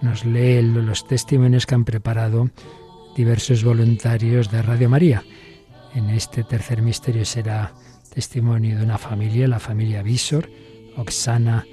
[0.00, 2.50] nos lee los testimonios que han preparado
[3.16, 5.24] diversos voluntarios de Radio María.
[5.96, 7.72] En este tercer misterio será
[8.14, 10.48] testimonio de una familia, la familia Visor,
[10.96, 11.66] Oksana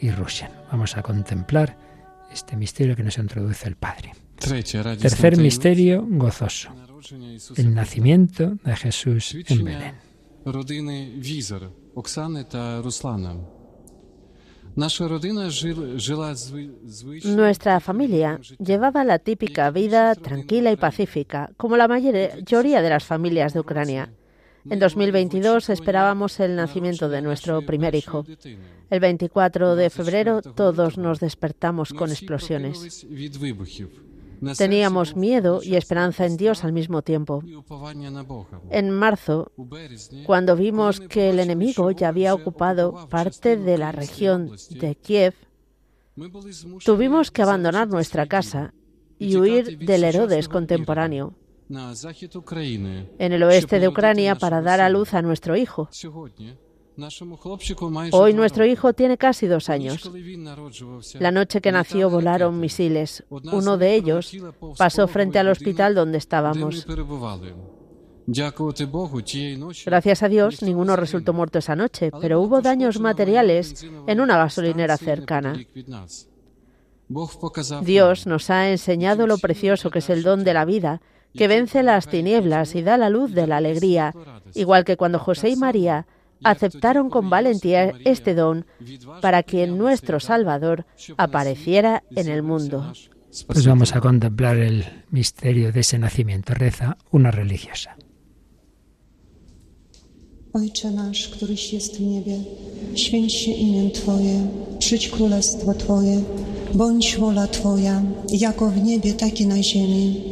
[0.00, 0.50] y Rusian.
[0.72, 1.78] Vamos a contemplar
[2.32, 4.10] este misterio que nos introduce el Padre.
[4.40, 6.87] Tercer misterio gozoso
[7.56, 9.94] el nacimiento de Jesús en Belén.
[17.24, 23.54] Nuestra familia llevaba la típica vida tranquila y pacífica, como la mayoría de las familias
[23.54, 24.12] de Ucrania.
[24.70, 28.24] En 2022 esperábamos el nacimiento de nuestro primer hijo.
[28.90, 33.06] El 24 de febrero todos nos despertamos con explosiones.
[34.56, 37.42] Teníamos miedo y esperanza en Dios al mismo tiempo.
[38.70, 39.52] En marzo,
[40.24, 45.34] cuando vimos que el enemigo ya había ocupado parte de la región de Kiev,
[46.84, 48.74] tuvimos que abandonar nuestra casa
[49.18, 51.34] y huir del Herodes contemporáneo
[51.70, 55.88] en el oeste de Ucrania para dar a luz a nuestro hijo.
[58.12, 60.10] Hoy nuestro hijo tiene casi dos años.
[61.20, 63.24] La noche que nació volaron misiles.
[63.30, 64.36] Uno de ellos
[64.76, 66.86] pasó frente al hospital donde estábamos.
[69.86, 74.96] Gracias a Dios, ninguno resultó muerto esa noche, pero hubo daños materiales en una gasolinera
[74.96, 75.54] cercana.
[77.82, 81.00] Dios nos ha enseñado lo precioso que es el don de la vida,
[81.34, 84.14] que vence las tinieblas y da la luz de la alegría,
[84.54, 86.06] igual que cuando José y María
[86.44, 88.66] aceptaron con valentía este don
[89.20, 90.86] para que nuestro Salvador
[91.16, 92.92] apareciera en el mundo.
[93.46, 96.54] Pues vamos a contemplar el misterio de ese nacimiento.
[96.54, 97.96] Reza una religiosa.
[100.52, 102.38] Ojcze nasz, któryś jest w niebie,
[102.94, 104.46] święć się imię Twoje,
[104.78, 106.22] przyjdź królestwo Twoje,
[106.74, 110.22] bądź wola Twoja, jako w niebie, tak i na ziemi.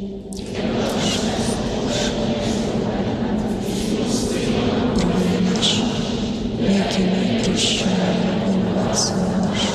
[8.97, 9.69] Winowactwo nasze,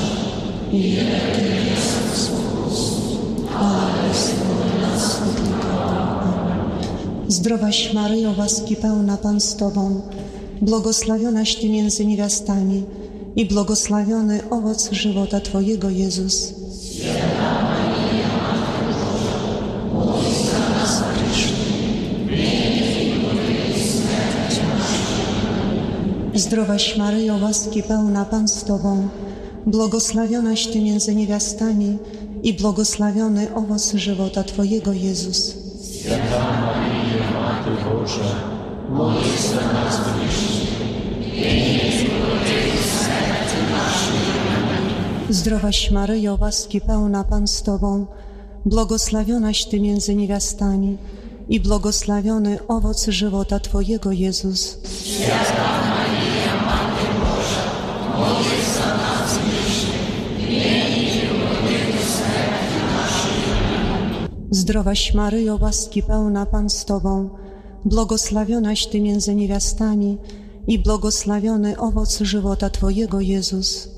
[0.72, 0.98] i
[7.28, 10.02] Zdrowaś Maryjo, łaski pełna Pan z Tobą,
[10.62, 12.84] błogosławionaś Ty między niewiastami
[13.36, 16.54] i błogosławiony owoc żywota Twojego Jezus.
[26.42, 29.08] Zdrowaś Maryjo, łaski pełna Pan z Tobą,
[29.66, 31.98] błogosławionaś Ty między niewiastami
[32.44, 35.56] i błogosławiony owoc żywota Twojego Jezus.
[45.30, 48.06] Zdrowaś Maryjo, łaski pełna Pan z Tobą,
[48.66, 50.98] błogosławionaś Ty między niewiastami
[51.50, 54.78] i błogosławiony owoc żywota Twojego Jezus.
[64.54, 67.30] Zdrowaś Maryjo, łaski pełna Pan z Tobą,
[67.86, 70.18] błogosławionaś Ty między niewiastami
[70.68, 73.90] i błogosławiony owoc żywota Twojego Jezus.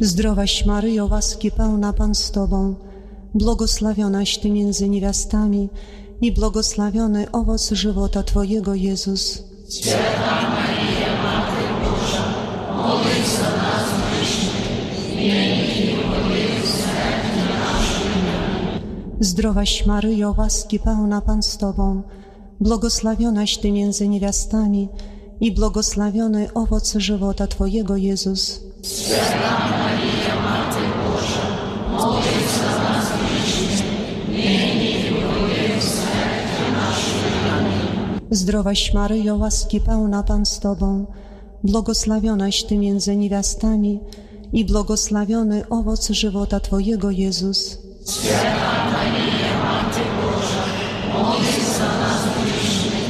[0.00, 2.74] Zdrowaś Maryjo, łaski pełna Pan z Tobą,
[3.34, 5.68] błogosławionaś Ty między niewiastami
[6.20, 9.42] i błogosławiony owoc żywota Twojego Jezus.
[19.22, 22.02] Zdrowaś Maryjo, łaski pełna Pan z Tobą,
[22.60, 24.88] błogosławionaś Ty między niewiastami
[25.40, 28.60] i błogosławiony owoc żywota Twojego Jezus.
[38.30, 41.06] Zdrowaś Maryjo, łaski pełna Pan z Tobą,
[41.64, 44.00] błogosławionaś Ty między niewiastami
[44.52, 47.81] i błogosławiony owoc żywota Twojego Jezus.
[48.10, 50.64] Święta Maria, Matko Boża,
[51.12, 53.08] módl się za nas grzesznych,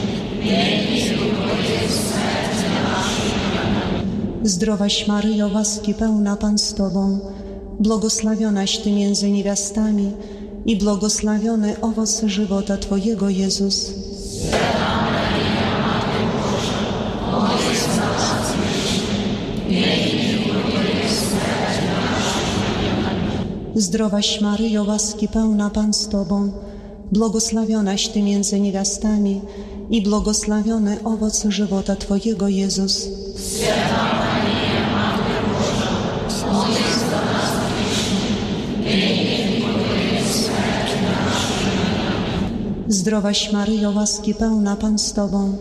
[4.43, 4.49] w.
[4.49, 7.19] Zdrowaś Maryjo, łaski pełna Pan z Tobą,
[7.81, 10.13] błogosławionaś Ty między niewiastami
[10.67, 14.02] i błogosławiony owoc żywota Twojego Jezus.
[23.83, 26.53] Zdrowaś Maryjo, łaski pełna Pan z Tobą,
[27.13, 29.41] błogosławionaś Ty między niewiastami
[29.91, 33.09] i błogosławiony owoc żywota Twojego Jezus.
[33.57, 34.83] Święta Maryjo,
[42.89, 45.57] Zdrowaś Maryjo, łaski pełna Pan z Tobą,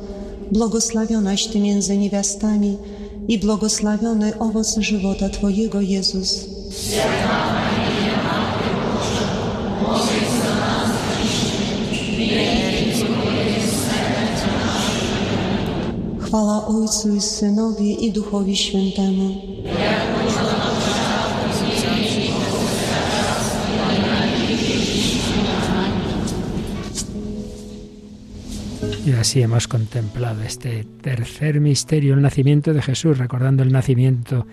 [0.52, 2.78] błogosławionaś Ty między niewiastami
[3.28, 6.46] i błogosławiony owoc żywota Twojego Jezus.
[6.72, 7.81] Święta
[16.32, 19.42] Chwała Ojcu i Synowi i Duchowi Świętemu.
[29.06, 34.48] Y así hemos contemplado este tercer misterio, el nacimiento de Jesús, recordando el nacimiento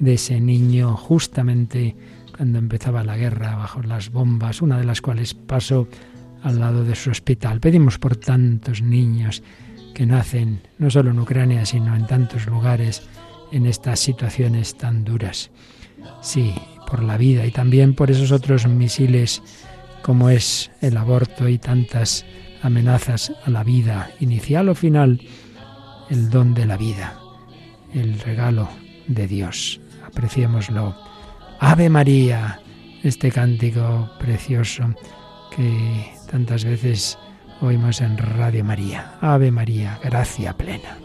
[0.00, 1.96] de ese niño justamente
[2.36, 5.88] cuando empezaba la guerra bajo las bombas, una de las cuales pasó
[6.42, 7.58] al lado de su hospital.
[7.60, 9.42] Pedimos por tantos niños
[9.94, 13.02] que nacen no solo en Ucrania, sino en tantos lugares
[13.52, 15.50] en estas situaciones tan duras.
[16.22, 16.54] Sí,
[16.86, 19.42] por la vida y también por esos otros misiles
[20.02, 22.24] como es el aborto y tantas
[22.62, 25.20] amenazas a la vida, inicial o final,
[26.10, 27.18] el don de la vida,
[27.94, 28.68] el regalo
[29.06, 29.80] de Dios.
[30.04, 30.96] Apreciémoslo.
[31.60, 32.60] Ave María,
[33.02, 34.94] este cántico precioso
[35.56, 37.18] que tantas veces
[37.62, 39.14] oímos en Radio María.
[39.20, 40.98] Ave María, gracia plena.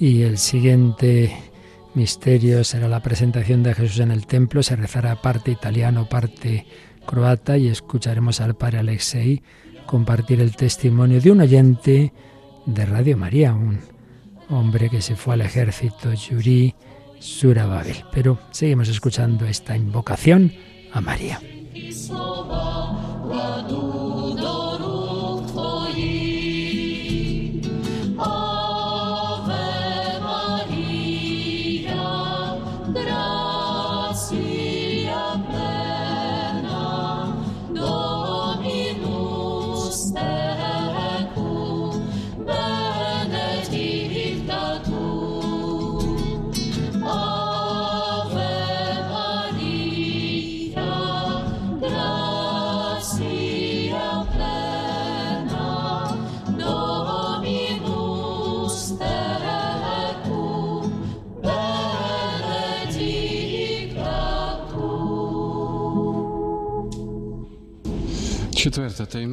[0.00, 1.36] Y el siguiente
[1.94, 4.62] misterio será la presentación de Jesús en el templo.
[4.62, 6.66] Se rezará parte italiano, parte
[7.06, 9.42] croata y escucharemos al padre Alexei
[9.84, 12.14] compartir el testimonio de un oyente
[12.64, 13.78] de Radio María, un
[14.48, 16.74] hombre que se fue al ejército, Yuri
[17.18, 18.04] Surababel.
[18.10, 20.50] Pero seguimos escuchando esta invocación
[20.92, 21.40] a María.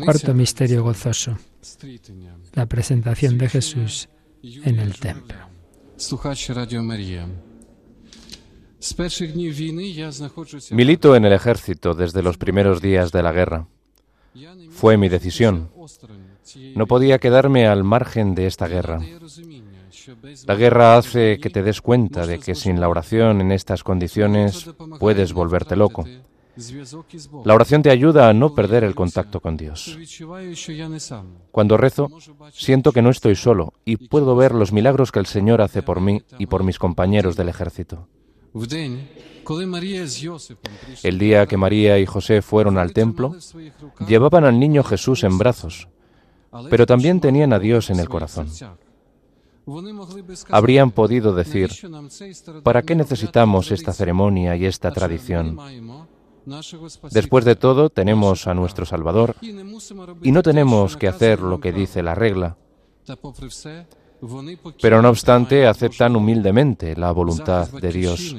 [0.03, 1.38] Cuarto misterio gozoso,
[2.53, 4.09] la presentación de Jesús
[4.43, 5.38] en el templo.
[10.71, 13.67] Milito en el ejército desde los primeros días de la guerra.
[14.69, 15.71] Fue mi decisión.
[16.75, 18.99] No podía quedarme al margen de esta guerra.
[20.45, 24.69] La guerra hace que te des cuenta de que sin la oración en estas condiciones
[24.99, 26.05] puedes volverte loco.
[27.43, 29.97] La oración te ayuda a no perder el contacto con Dios.
[31.51, 32.10] Cuando rezo,
[32.51, 36.01] siento que no estoy solo y puedo ver los milagros que el Señor hace por
[36.01, 38.08] mí y por mis compañeros del ejército.
[41.03, 43.36] El día que María y José fueron al templo,
[44.08, 45.88] llevaban al niño Jesús en brazos,
[46.70, 48.49] pero también tenían a Dios en el corazón.
[50.49, 51.72] Habrían podido decir,
[52.64, 55.58] ¿para qué necesitamos esta ceremonia y esta tradición?
[57.12, 62.02] Después de todo, tenemos a nuestro Salvador y no tenemos que hacer lo que dice
[62.02, 62.58] la regla.
[64.82, 68.36] Pero no obstante, aceptan humildemente la voluntad de Dios.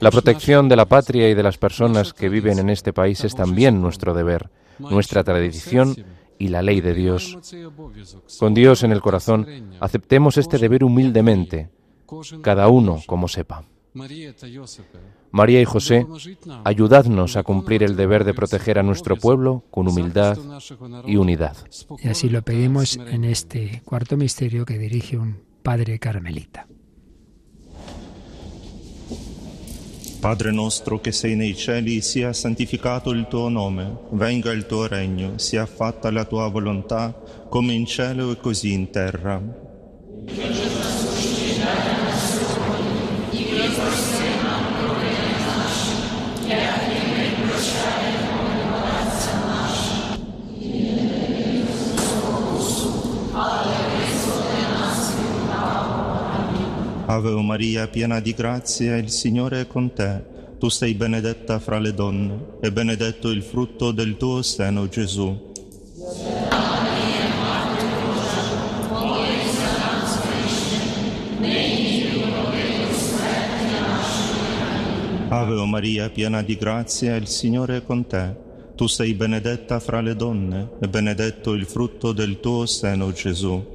[0.00, 3.34] La protección de la patria y de las personas que viven en este país es
[3.34, 5.96] también nuestro deber, nuestra tradición
[6.38, 7.38] y la ley de Dios.
[8.38, 9.46] Con Dios en el corazón,
[9.80, 11.70] aceptemos este deber humildemente,
[12.42, 13.64] cada uno como sepa.
[15.30, 16.04] María y José,
[16.64, 20.36] ayudadnos a cumplir el deber de proteger a nuestro pueblo con humildad
[21.06, 21.56] y unidad.
[22.02, 26.66] Y así lo pedimos en este cuarto misterio que dirige un padre carmelita.
[30.20, 35.36] Padre nostro che sei nei cieli, sia santificato il tuo nome, venga il tuo regno,
[35.36, 37.14] sia fatta la tua volontà,
[37.50, 39.63] come in cielo e così in terra.
[57.14, 60.20] Ave Maria, piena di grazia, il Signore è con te.
[60.58, 65.52] Tu sei benedetta fra le donne, e benedetto il frutto del tuo seno, Gesù.
[75.28, 78.34] Ave Maria, piena di grazia, il Signore è con te.
[78.74, 83.73] Tu sei benedetta fra le donne, e benedetto il frutto del tuo seno, Gesù.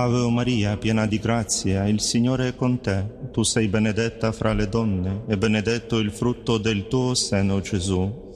[0.00, 3.04] Ave o Maria, piena di grazia, il Signore è con te.
[3.32, 8.32] Tu sei benedetta fra le donne, e benedetto il frutto del tuo seno, Gesù.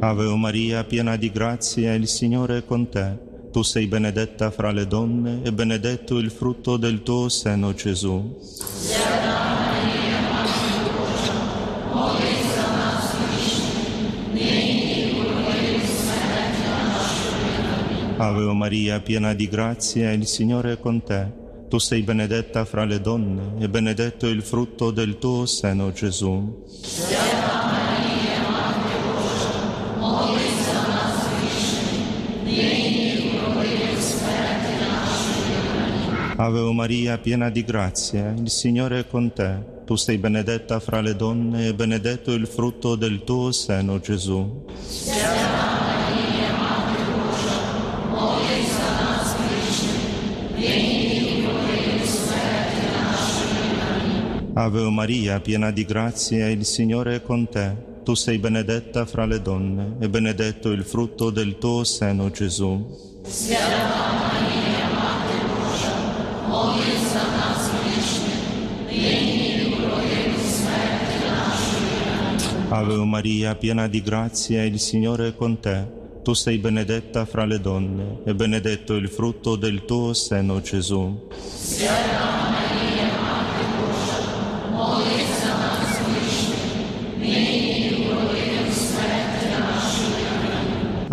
[0.00, 3.16] Ave o Maria, piena di grazia, il Signore è con te.
[3.52, 8.40] Tu sei benedetta fra le donne, e benedetto il frutto del tuo seno, Gesù.
[18.22, 21.26] Ave Maria, piena di grazia, il Signore è con te.
[21.68, 26.62] Tu sei benedetta fra le donne, e benedetto il frutto del tuo seno, Gesù.
[36.36, 39.80] Ave o Maria, piena di grazia, il Signore è con te.
[39.84, 44.64] Tu sei benedetta fra le donne, e benedetto il frutto del tuo seno, Gesù.
[54.54, 57.74] Ave Maria, piena di grazia, il Signore è con te.
[58.04, 62.86] Tu sei benedetta fra le donne, e benedetto il frutto del tuo seno, Gesù.
[72.68, 76.00] Ave o Maria, piena di grazia, il Signore è con te.
[76.22, 81.28] Tu sei benedetta fra le donne, e benedetto il frutto del tuo seno, Gesù.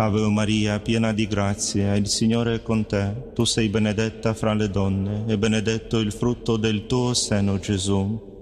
[0.02, 3.32] Ave Maria, piena di grazia, il Signore è con te.
[3.34, 8.38] Tu sei benedetta fra le donne, e benedetto il frutto del tuo seno, Gesù.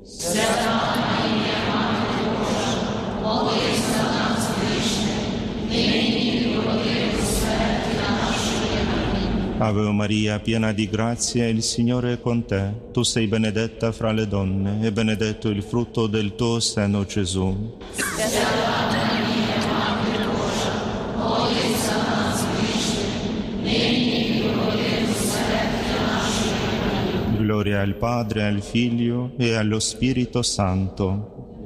[9.58, 12.72] Ave o Maria, piena di grazia, il Signore è con te.
[12.92, 17.78] Tu sei benedetta fra le donne, e benedetto il frutto del tuo seno, Gesù.
[27.48, 31.64] Gloria al Padre, al Figlio e allo Spirito Santo.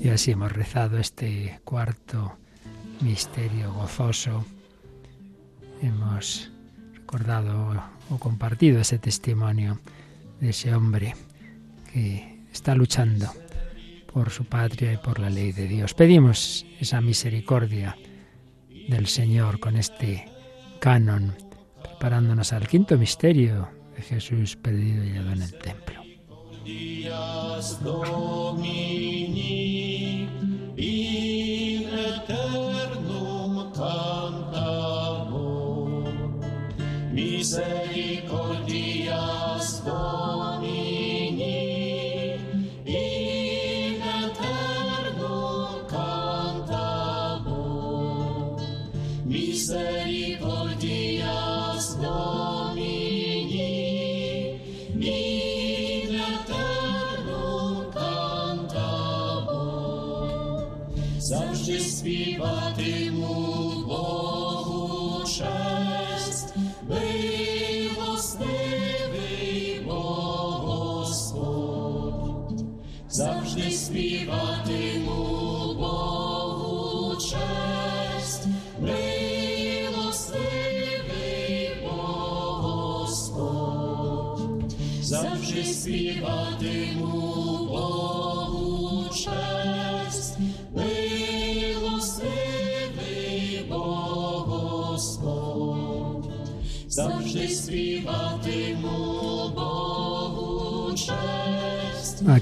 [0.00, 2.36] Y así hemos rezado este cuarto
[3.00, 4.44] misterio gozoso.
[5.82, 6.52] Hemos
[6.94, 7.74] recordado
[8.08, 9.80] o compartido ese testimonio
[10.40, 11.16] de ese hombre
[11.92, 13.26] que está luchando
[14.12, 15.92] por su patria y por la ley de Dios.
[15.92, 17.96] Pedimos esa misericordia
[18.90, 20.26] del Señor con este
[20.80, 21.34] canon,
[21.82, 26.02] preparándonos al quinto misterio de Jesús perdido y hallado en el templo.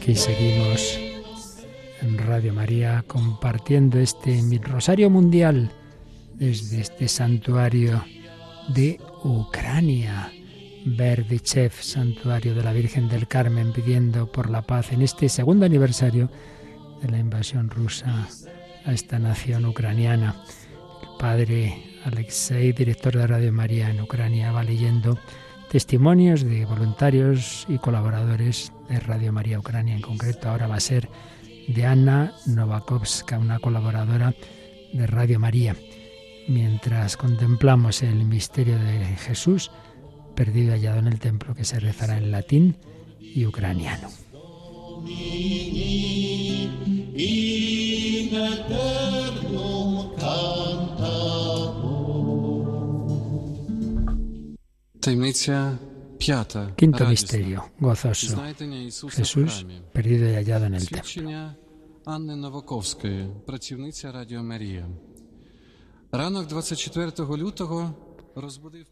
[0.09, 0.99] Aquí seguimos
[2.01, 5.71] en Radio María compartiendo este rosario mundial
[6.33, 8.03] desde este santuario
[8.69, 10.33] de Ucrania.
[10.87, 16.31] Berdichev, santuario de la Virgen del Carmen, pidiendo por la paz en este segundo aniversario
[17.03, 18.27] de la invasión rusa
[18.87, 20.43] a esta nación ucraniana.
[21.03, 25.19] El padre Alexei, director de Radio María en Ucrania, va leyendo
[25.71, 29.95] testimonios de voluntarios y colaboradores de Radio María Ucrania.
[29.95, 31.09] En concreto, ahora va a ser
[31.69, 34.35] de Anna Novakovska, una colaboradora
[34.93, 35.77] de Radio María.
[36.49, 39.71] Mientras contemplamos el misterio de Jesús,
[40.35, 42.77] perdido hallado en el templo, que se rezará en latín
[43.21, 44.09] y ucraniano.
[56.77, 58.43] Quinto misterio, gozoso.
[59.11, 61.57] Jesús perdido y hallado en el templo.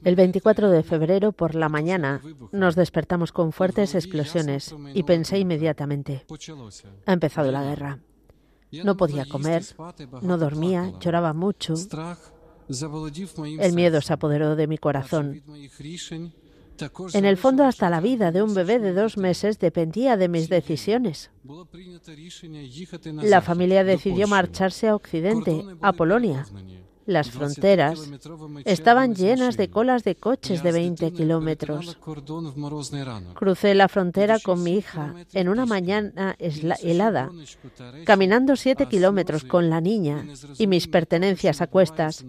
[0.05, 2.21] El 24 de febrero por la mañana
[2.53, 6.27] nos despertamos con fuertes explosiones y pensé inmediatamente,
[7.07, 8.01] ha empezado la guerra.
[8.85, 9.65] No podía comer,
[10.23, 11.75] no dormía, lloraba mucho,
[12.69, 15.43] el miedo se apoderó de mi corazón.
[17.15, 20.49] En el fondo, hasta la vida de un bebé de dos meses dependía de mis
[20.49, 21.31] decisiones.
[23.23, 26.45] La familia decidió marcharse a Occidente, a Polonia.
[27.07, 28.11] Las fronteras
[28.65, 31.97] estaban llenas de colas de coches de 20 kilómetros.
[33.35, 37.31] Crucé la frontera con mi hija en una mañana helada,
[38.05, 40.27] caminando 7 kilómetros con la niña
[40.59, 42.25] y mis pertenencias a cuestas,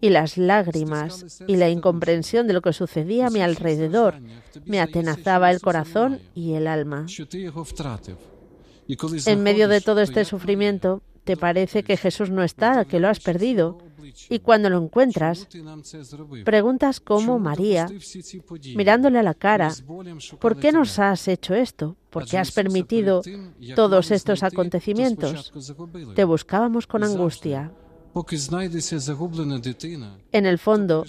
[0.00, 4.20] y las lágrimas y la incomprensión de lo que sucedía a mi alrededor
[4.66, 7.06] me atenazaba el corazón y el alma.
[9.26, 13.20] En medio de todo este sufrimiento, te parece que Jesús no está, que lo has
[13.20, 13.78] perdido.
[14.28, 15.46] Y cuando lo encuentras,
[16.44, 17.86] preguntas como María,
[18.74, 19.72] mirándole a la cara,
[20.40, 21.96] ¿por qué nos has hecho esto?
[22.10, 23.22] ¿Por qué has permitido
[23.76, 25.52] todos estos acontecimientos?
[26.16, 27.70] Te buscábamos con angustia.
[30.32, 31.04] En el fondo,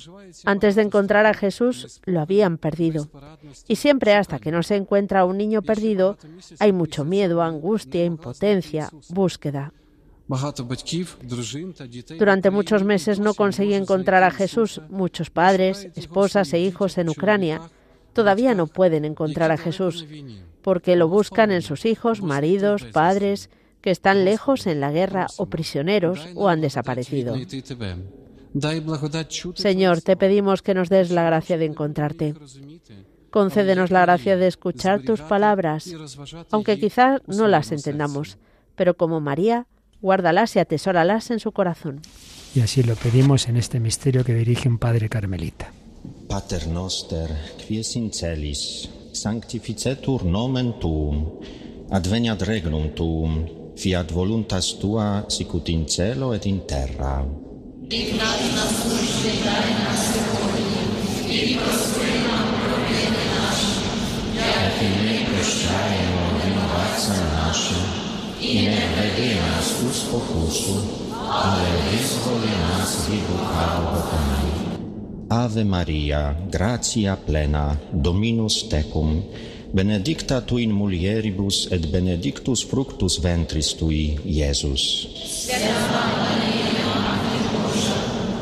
[0.45, 3.09] antes de encontrar a Jesús, lo habían perdido.
[3.67, 6.19] Y siempre hasta que no se encuentra a un niño perdido,
[6.59, 9.73] hay mucho miedo, angustia, impotencia, búsqueda.
[12.17, 14.81] Durante muchos meses no conseguí encontrar a Jesús.
[14.89, 17.61] Muchos padres, esposas e hijos en Ucrania.
[18.13, 20.05] todavía no pueden encontrar a Jesús
[20.61, 23.49] porque lo buscan en sus hijos, maridos, padres
[23.81, 27.35] que están lejos en la guerra o prisioneros o han desaparecido.
[29.55, 32.35] Señor, te pedimos que nos des la gracia de encontrarte.
[33.31, 35.89] Concédenos la gracia de escuchar tus palabras,
[36.51, 38.37] aunque quizás no las entendamos,
[38.75, 39.67] pero como María,
[40.01, 42.01] guárdalas y atesóralas en su corazón.
[42.55, 45.71] Y así lo pedimos en este misterio que dirige un padre carmelita.
[46.27, 47.29] Pater noster,
[47.65, 51.39] quies in celis, sanctificetur nomen tuum,
[51.91, 53.45] adveniat regnum tuum,
[53.75, 57.23] fiat voluntas tua sicut in cielo et in terra.
[64.81, 65.31] in
[68.41, 70.75] in redenas us opuscu,
[71.13, 73.37] ale discolenas vidu
[73.93, 74.51] botani.
[75.29, 79.23] Ave Maria, gratia plena, Dominus tecum,
[79.73, 85.07] benedicta tu in mulieribus et benedictus fructus ventris tui, Iesus.
[85.45, 86.67] Sema Maria,
[86.97, 87.97] Mater Boža,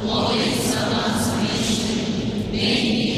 [0.08, 3.09] molitva nas Christi,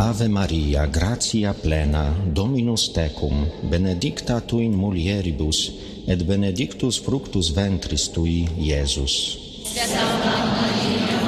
[0.00, 5.72] Ave Maria, gratia plena, Dominus tecum, benedicta tu in mulieribus,
[6.06, 9.36] et benedictus fructus ventris tui, Iesus.
[9.68, 11.20] Santa Maria,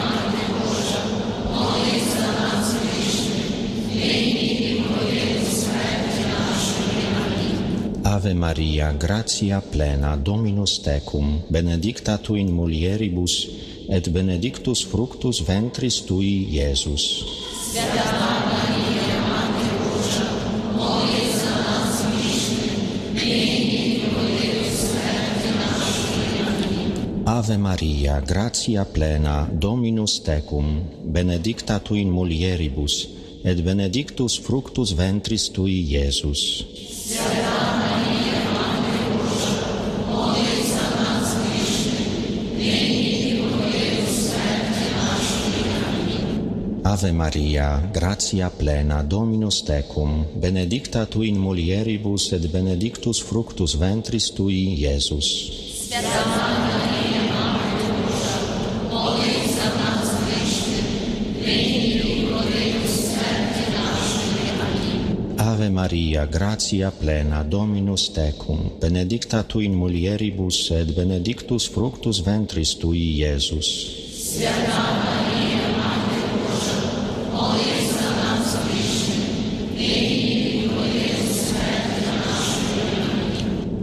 [8.03, 13.49] Ave Maria, gratia plena, Dominus tecum, benedicta tu in mulieribus,
[13.91, 17.52] et benedictus fructus ventris tui, Iesus.
[17.73, 18.13] Свята
[27.25, 33.09] Ave Maria, gratia plena, Dominus tecum, benedicta tu in mulieribus,
[33.43, 36.67] et benedictus fructus ventris tui, Iesus.
[37.09, 37.92] Sancta
[46.85, 54.75] Ave Maria, gratia plena, Dominus tecum, benedicta tu in mulieribus et benedictus fructus ventris tui,
[54.83, 55.29] Iesus.
[55.89, 59.75] Sancta Maria, Mater Dei, odes ad
[63.79, 64.11] nos
[65.37, 73.23] Ave Maria, gratia plena, Dominus tecum, benedicta tu in mulieribus et benedictus fructus ventris tui,
[73.23, 73.69] Iesus.
[74.11, 75.22] Sancta Maria,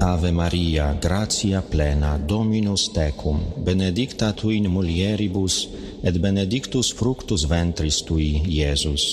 [0.10, 5.68] Ave Maria, gratia plena, Dominus tecum, benedicta tu in mulieribus,
[6.02, 9.04] et benedictus fructus ventris tui, Iesus.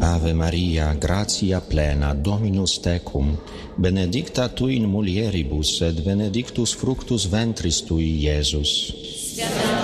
[0.00, 3.32] Ave Maria, gratia plena, Dominus tecum,
[3.78, 8.92] benedicta tu in mulieribus, et benedictus fructus ventris tui, Iesus.
[9.38, 9.77] Santa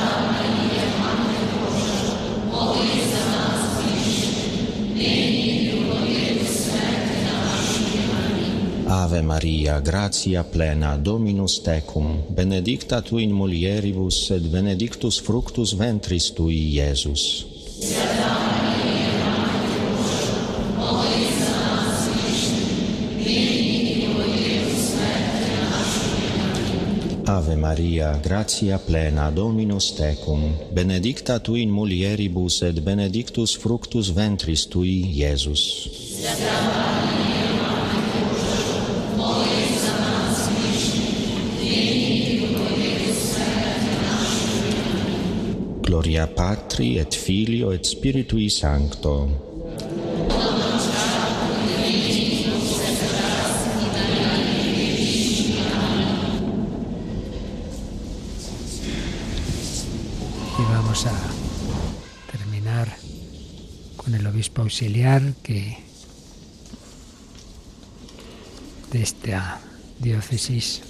[8.95, 16.79] Ave Maria, gratia plena, Dominus tecum, benedicta tu in mulieribus, et benedictus fructus ventris tui,
[16.79, 17.45] Iesus.
[27.25, 35.01] Ave Maria, gratia plena, Dominus tecum, benedicta tu in mulieribus, et benedictus fructus ventris tui,
[35.19, 35.65] Iesus.
[36.23, 37.34] Sancta Maria,
[46.05, 49.15] Gloria Patri et Filio et Spiritui Sancto.
[60.59, 61.17] Y vamos a
[62.31, 62.95] terminar
[63.97, 65.79] con el obispo auxiliar que
[68.93, 69.59] de esta
[70.01, 70.83] diócesis.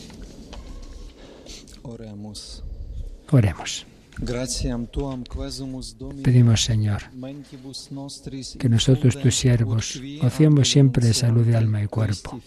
[1.85, 2.65] Oremus.
[3.31, 3.87] Oremos.
[6.23, 7.03] Pedimos, Señor,
[8.59, 12.41] que nosotros, tus siervos, gocemos siempre de salud de alma y cuerpo,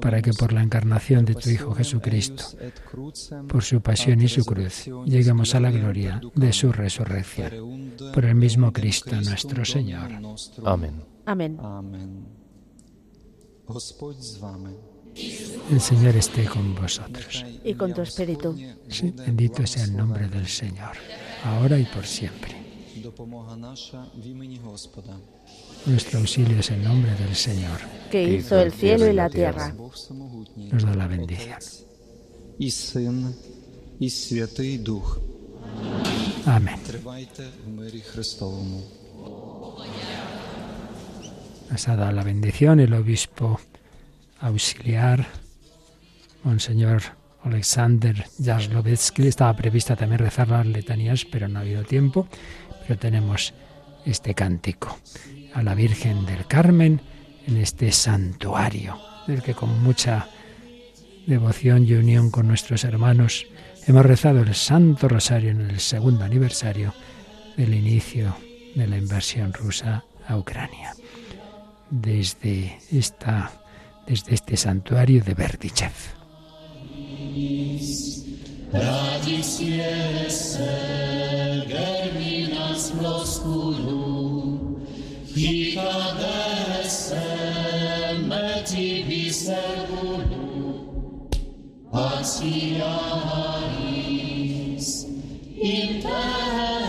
[0.00, 2.44] para que por la encarnación de tu Hijo Jesucristo,
[3.48, 7.94] por su pasión y su cruz, lleguemos a la gloria de su resurrección.
[8.12, 10.12] Por el mismo Cristo nuestro Señor.
[10.64, 11.02] Amén.
[11.26, 11.58] Amén.
[15.70, 17.44] El Señor esté con vosotros.
[17.64, 18.56] Y con tu espíritu.
[19.16, 20.92] Bendito sea el nombre del Señor,
[21.44, 22.54] ahora y por siempre.
[25.86, 29.74] Nuestro auxilio es el nombre del Señor, que hizo el cielo y la tierra.
[30.56, 31.58] Nos da la bendición.
[36.46, 36.80] Amén.
[41.70, 43.58] Nos ha dado la bendición el obispo
[44.40, 45.26] auxiliar,
[46.42, 47.02] Monseñor
[47.42, 49.26] Alexander Jaslovetsky.
[49.26, 52.28] Estaba prevista también rezar las letanías, pero no ha habido tiempo.
[52.82, 53.54] Pero tenemos
[54.04, 54.98] este cántico
[55.54, 57.00] a la Virgen del Carmen
[57.46, 60.28] en este santuario, del que con mucha
[61.26, 63.46] devoción y unión con nuestros hermanos
[63.86, 66.94] hemos rezado el Santo Rosario en el segundo aniversario
[67.56, 68.36] del inicio
[68.74, 70.92] de la invasión rusa a Ucrania.
[71.90, 73.50] Desde esta
[74.06, 75.92] desde este santuario de Berdichev.
[89.46, 91.28] Servulum,
[91.92, 92.86] paciaris,
[95.62, 96.85] in terra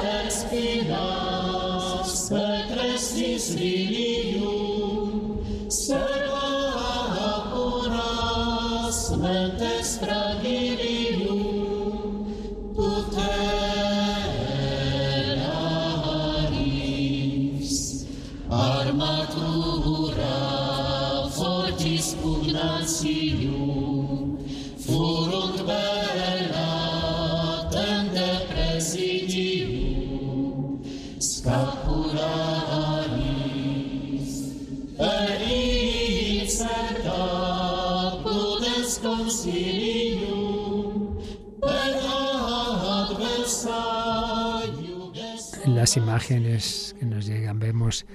[45.95, 48.05] imágenes que nos llegan vemos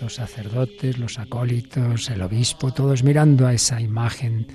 [0.00, 4.46] los sacerdotes, los acólitos, el obispo, todos mirando a esa imagen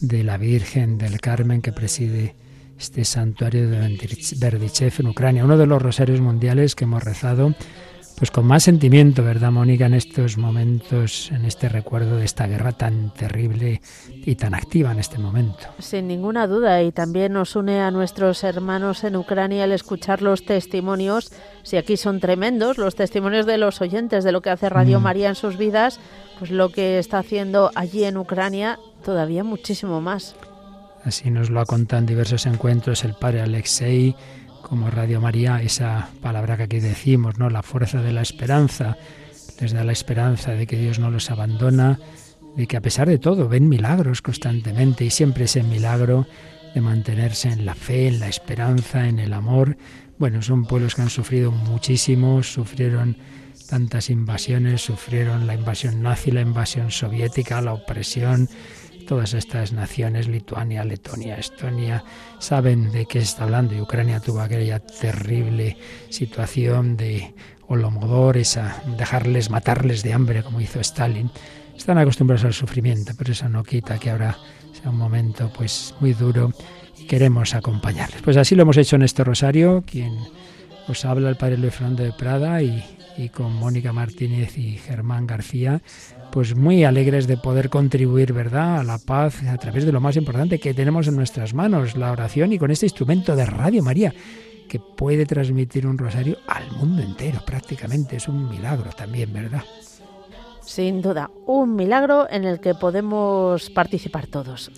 [0.00, 2.34] de la Virgen del Carmen que preside
[2.78, 3.98] este santuario de
[4.38, 7.54] Berdichev en Ucrania, uno de los rosarios mundiales que hemos rezado
[8.18, 12.72] pues con más sentimiento, ¿verdad, Mónica, en estos momentos, en este recuerdo de esta guerra
[12.72, 15.68] tan terrible y tan activa en este momento?
[15.78, 20.44] Sin ninguna duda, y también nos une a nuestros hermanos en Ucrania el escuchar los
[20.44, 24.98] testimonios, si aquí son tremendos, los testimonios de los oyentes de lo que hace Radio
[24.98, 25.02] mm.
[25.02, 26.00] María en sus vidas,
[26.40, 30.34] pues lo que está haciendo allí en Ucrania todavía muchísimo más.
[31.04, 34.16] Así nos lo ha contado en diversos encuentros el padre Alexei,
[34.68, 37.48] como Radio María, esa palabra que aquí decimos, ¿no?
[37.48, 38.96] La fuerza de la esperanza,
[39.60, 41.98] les da la esperanza de que Dios no los abandona,
[42.56, 46.26] de que a pesar de todo ven milagros constantemente y siempre ese milagro
[46.74, 49.76] de mantenerse en la fe, en la esperanza, en el amor.
[50.18, 53.16] Bueno, son pueblos que han sufrido muchísimo, sufrieron
[53.68, 58.48] tantas invasiones, sufrieron la invasión nazi, la invasión soviética, la opresión,
[59.08, 62.04] todas estas naciones, Lituania, Letonia, Estonia,
[62.38, 65.78] saben de qué está hablando y Ucrania tuvo aquella terrible
[66.10, 67.34] situación de
[67.68, 71.30] Holomodor, esa dejarles matarles de hambre como hizo Stalin.
[71.74, 74.36] Están acostumbrados al sufrimiento, pero eso no quita que ahora
[74.74, 76.52] sea un momento pues muy duro
[76.98, 78.20] y queremos acompañarles.
[78.20, 80.18] Pues así lo hemos hecho en este rosario, quien
[80.86, 82.84] os habla el padre Luis Fernando de Prada y
[83.32, 85.80] con Mónica Martínez y Germán García
[86.38, 90.16] pues muy alegres de poder contribuir, ¿verdad?, a la paz a través de lo más
[90.16, 94.14] importante que tenemos en nuestras manos, la oración y con este instrumento de Radio María
[94.68, 98.14] que puede transmitir un rosario al mundo entero prácticamente.
[98.14, 99.64] Es un milagro también, ¿verdad?
[100.62, 104.70] Sin duda, un milagro en el que podemos participar todos.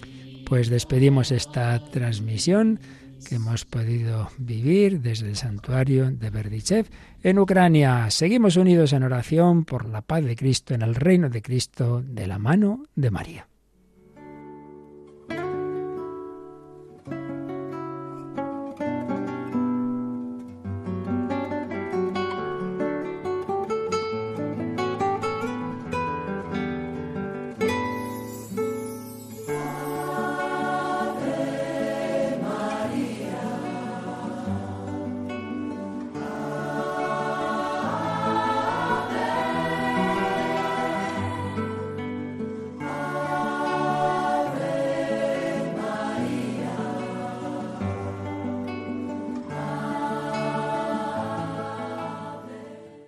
[0.46, 2.80] Pues despedimos esta transmisión
[3.20, 6.86] que hemos podido vivir desde el santuario de Berdichev
[7.22, 8.10] en Ucrania.
[8.10, 12.26] Seguimos unidos en oración por la paz de Cristo en el reino de Cristo de
[12.26, 13.46] la mano de María.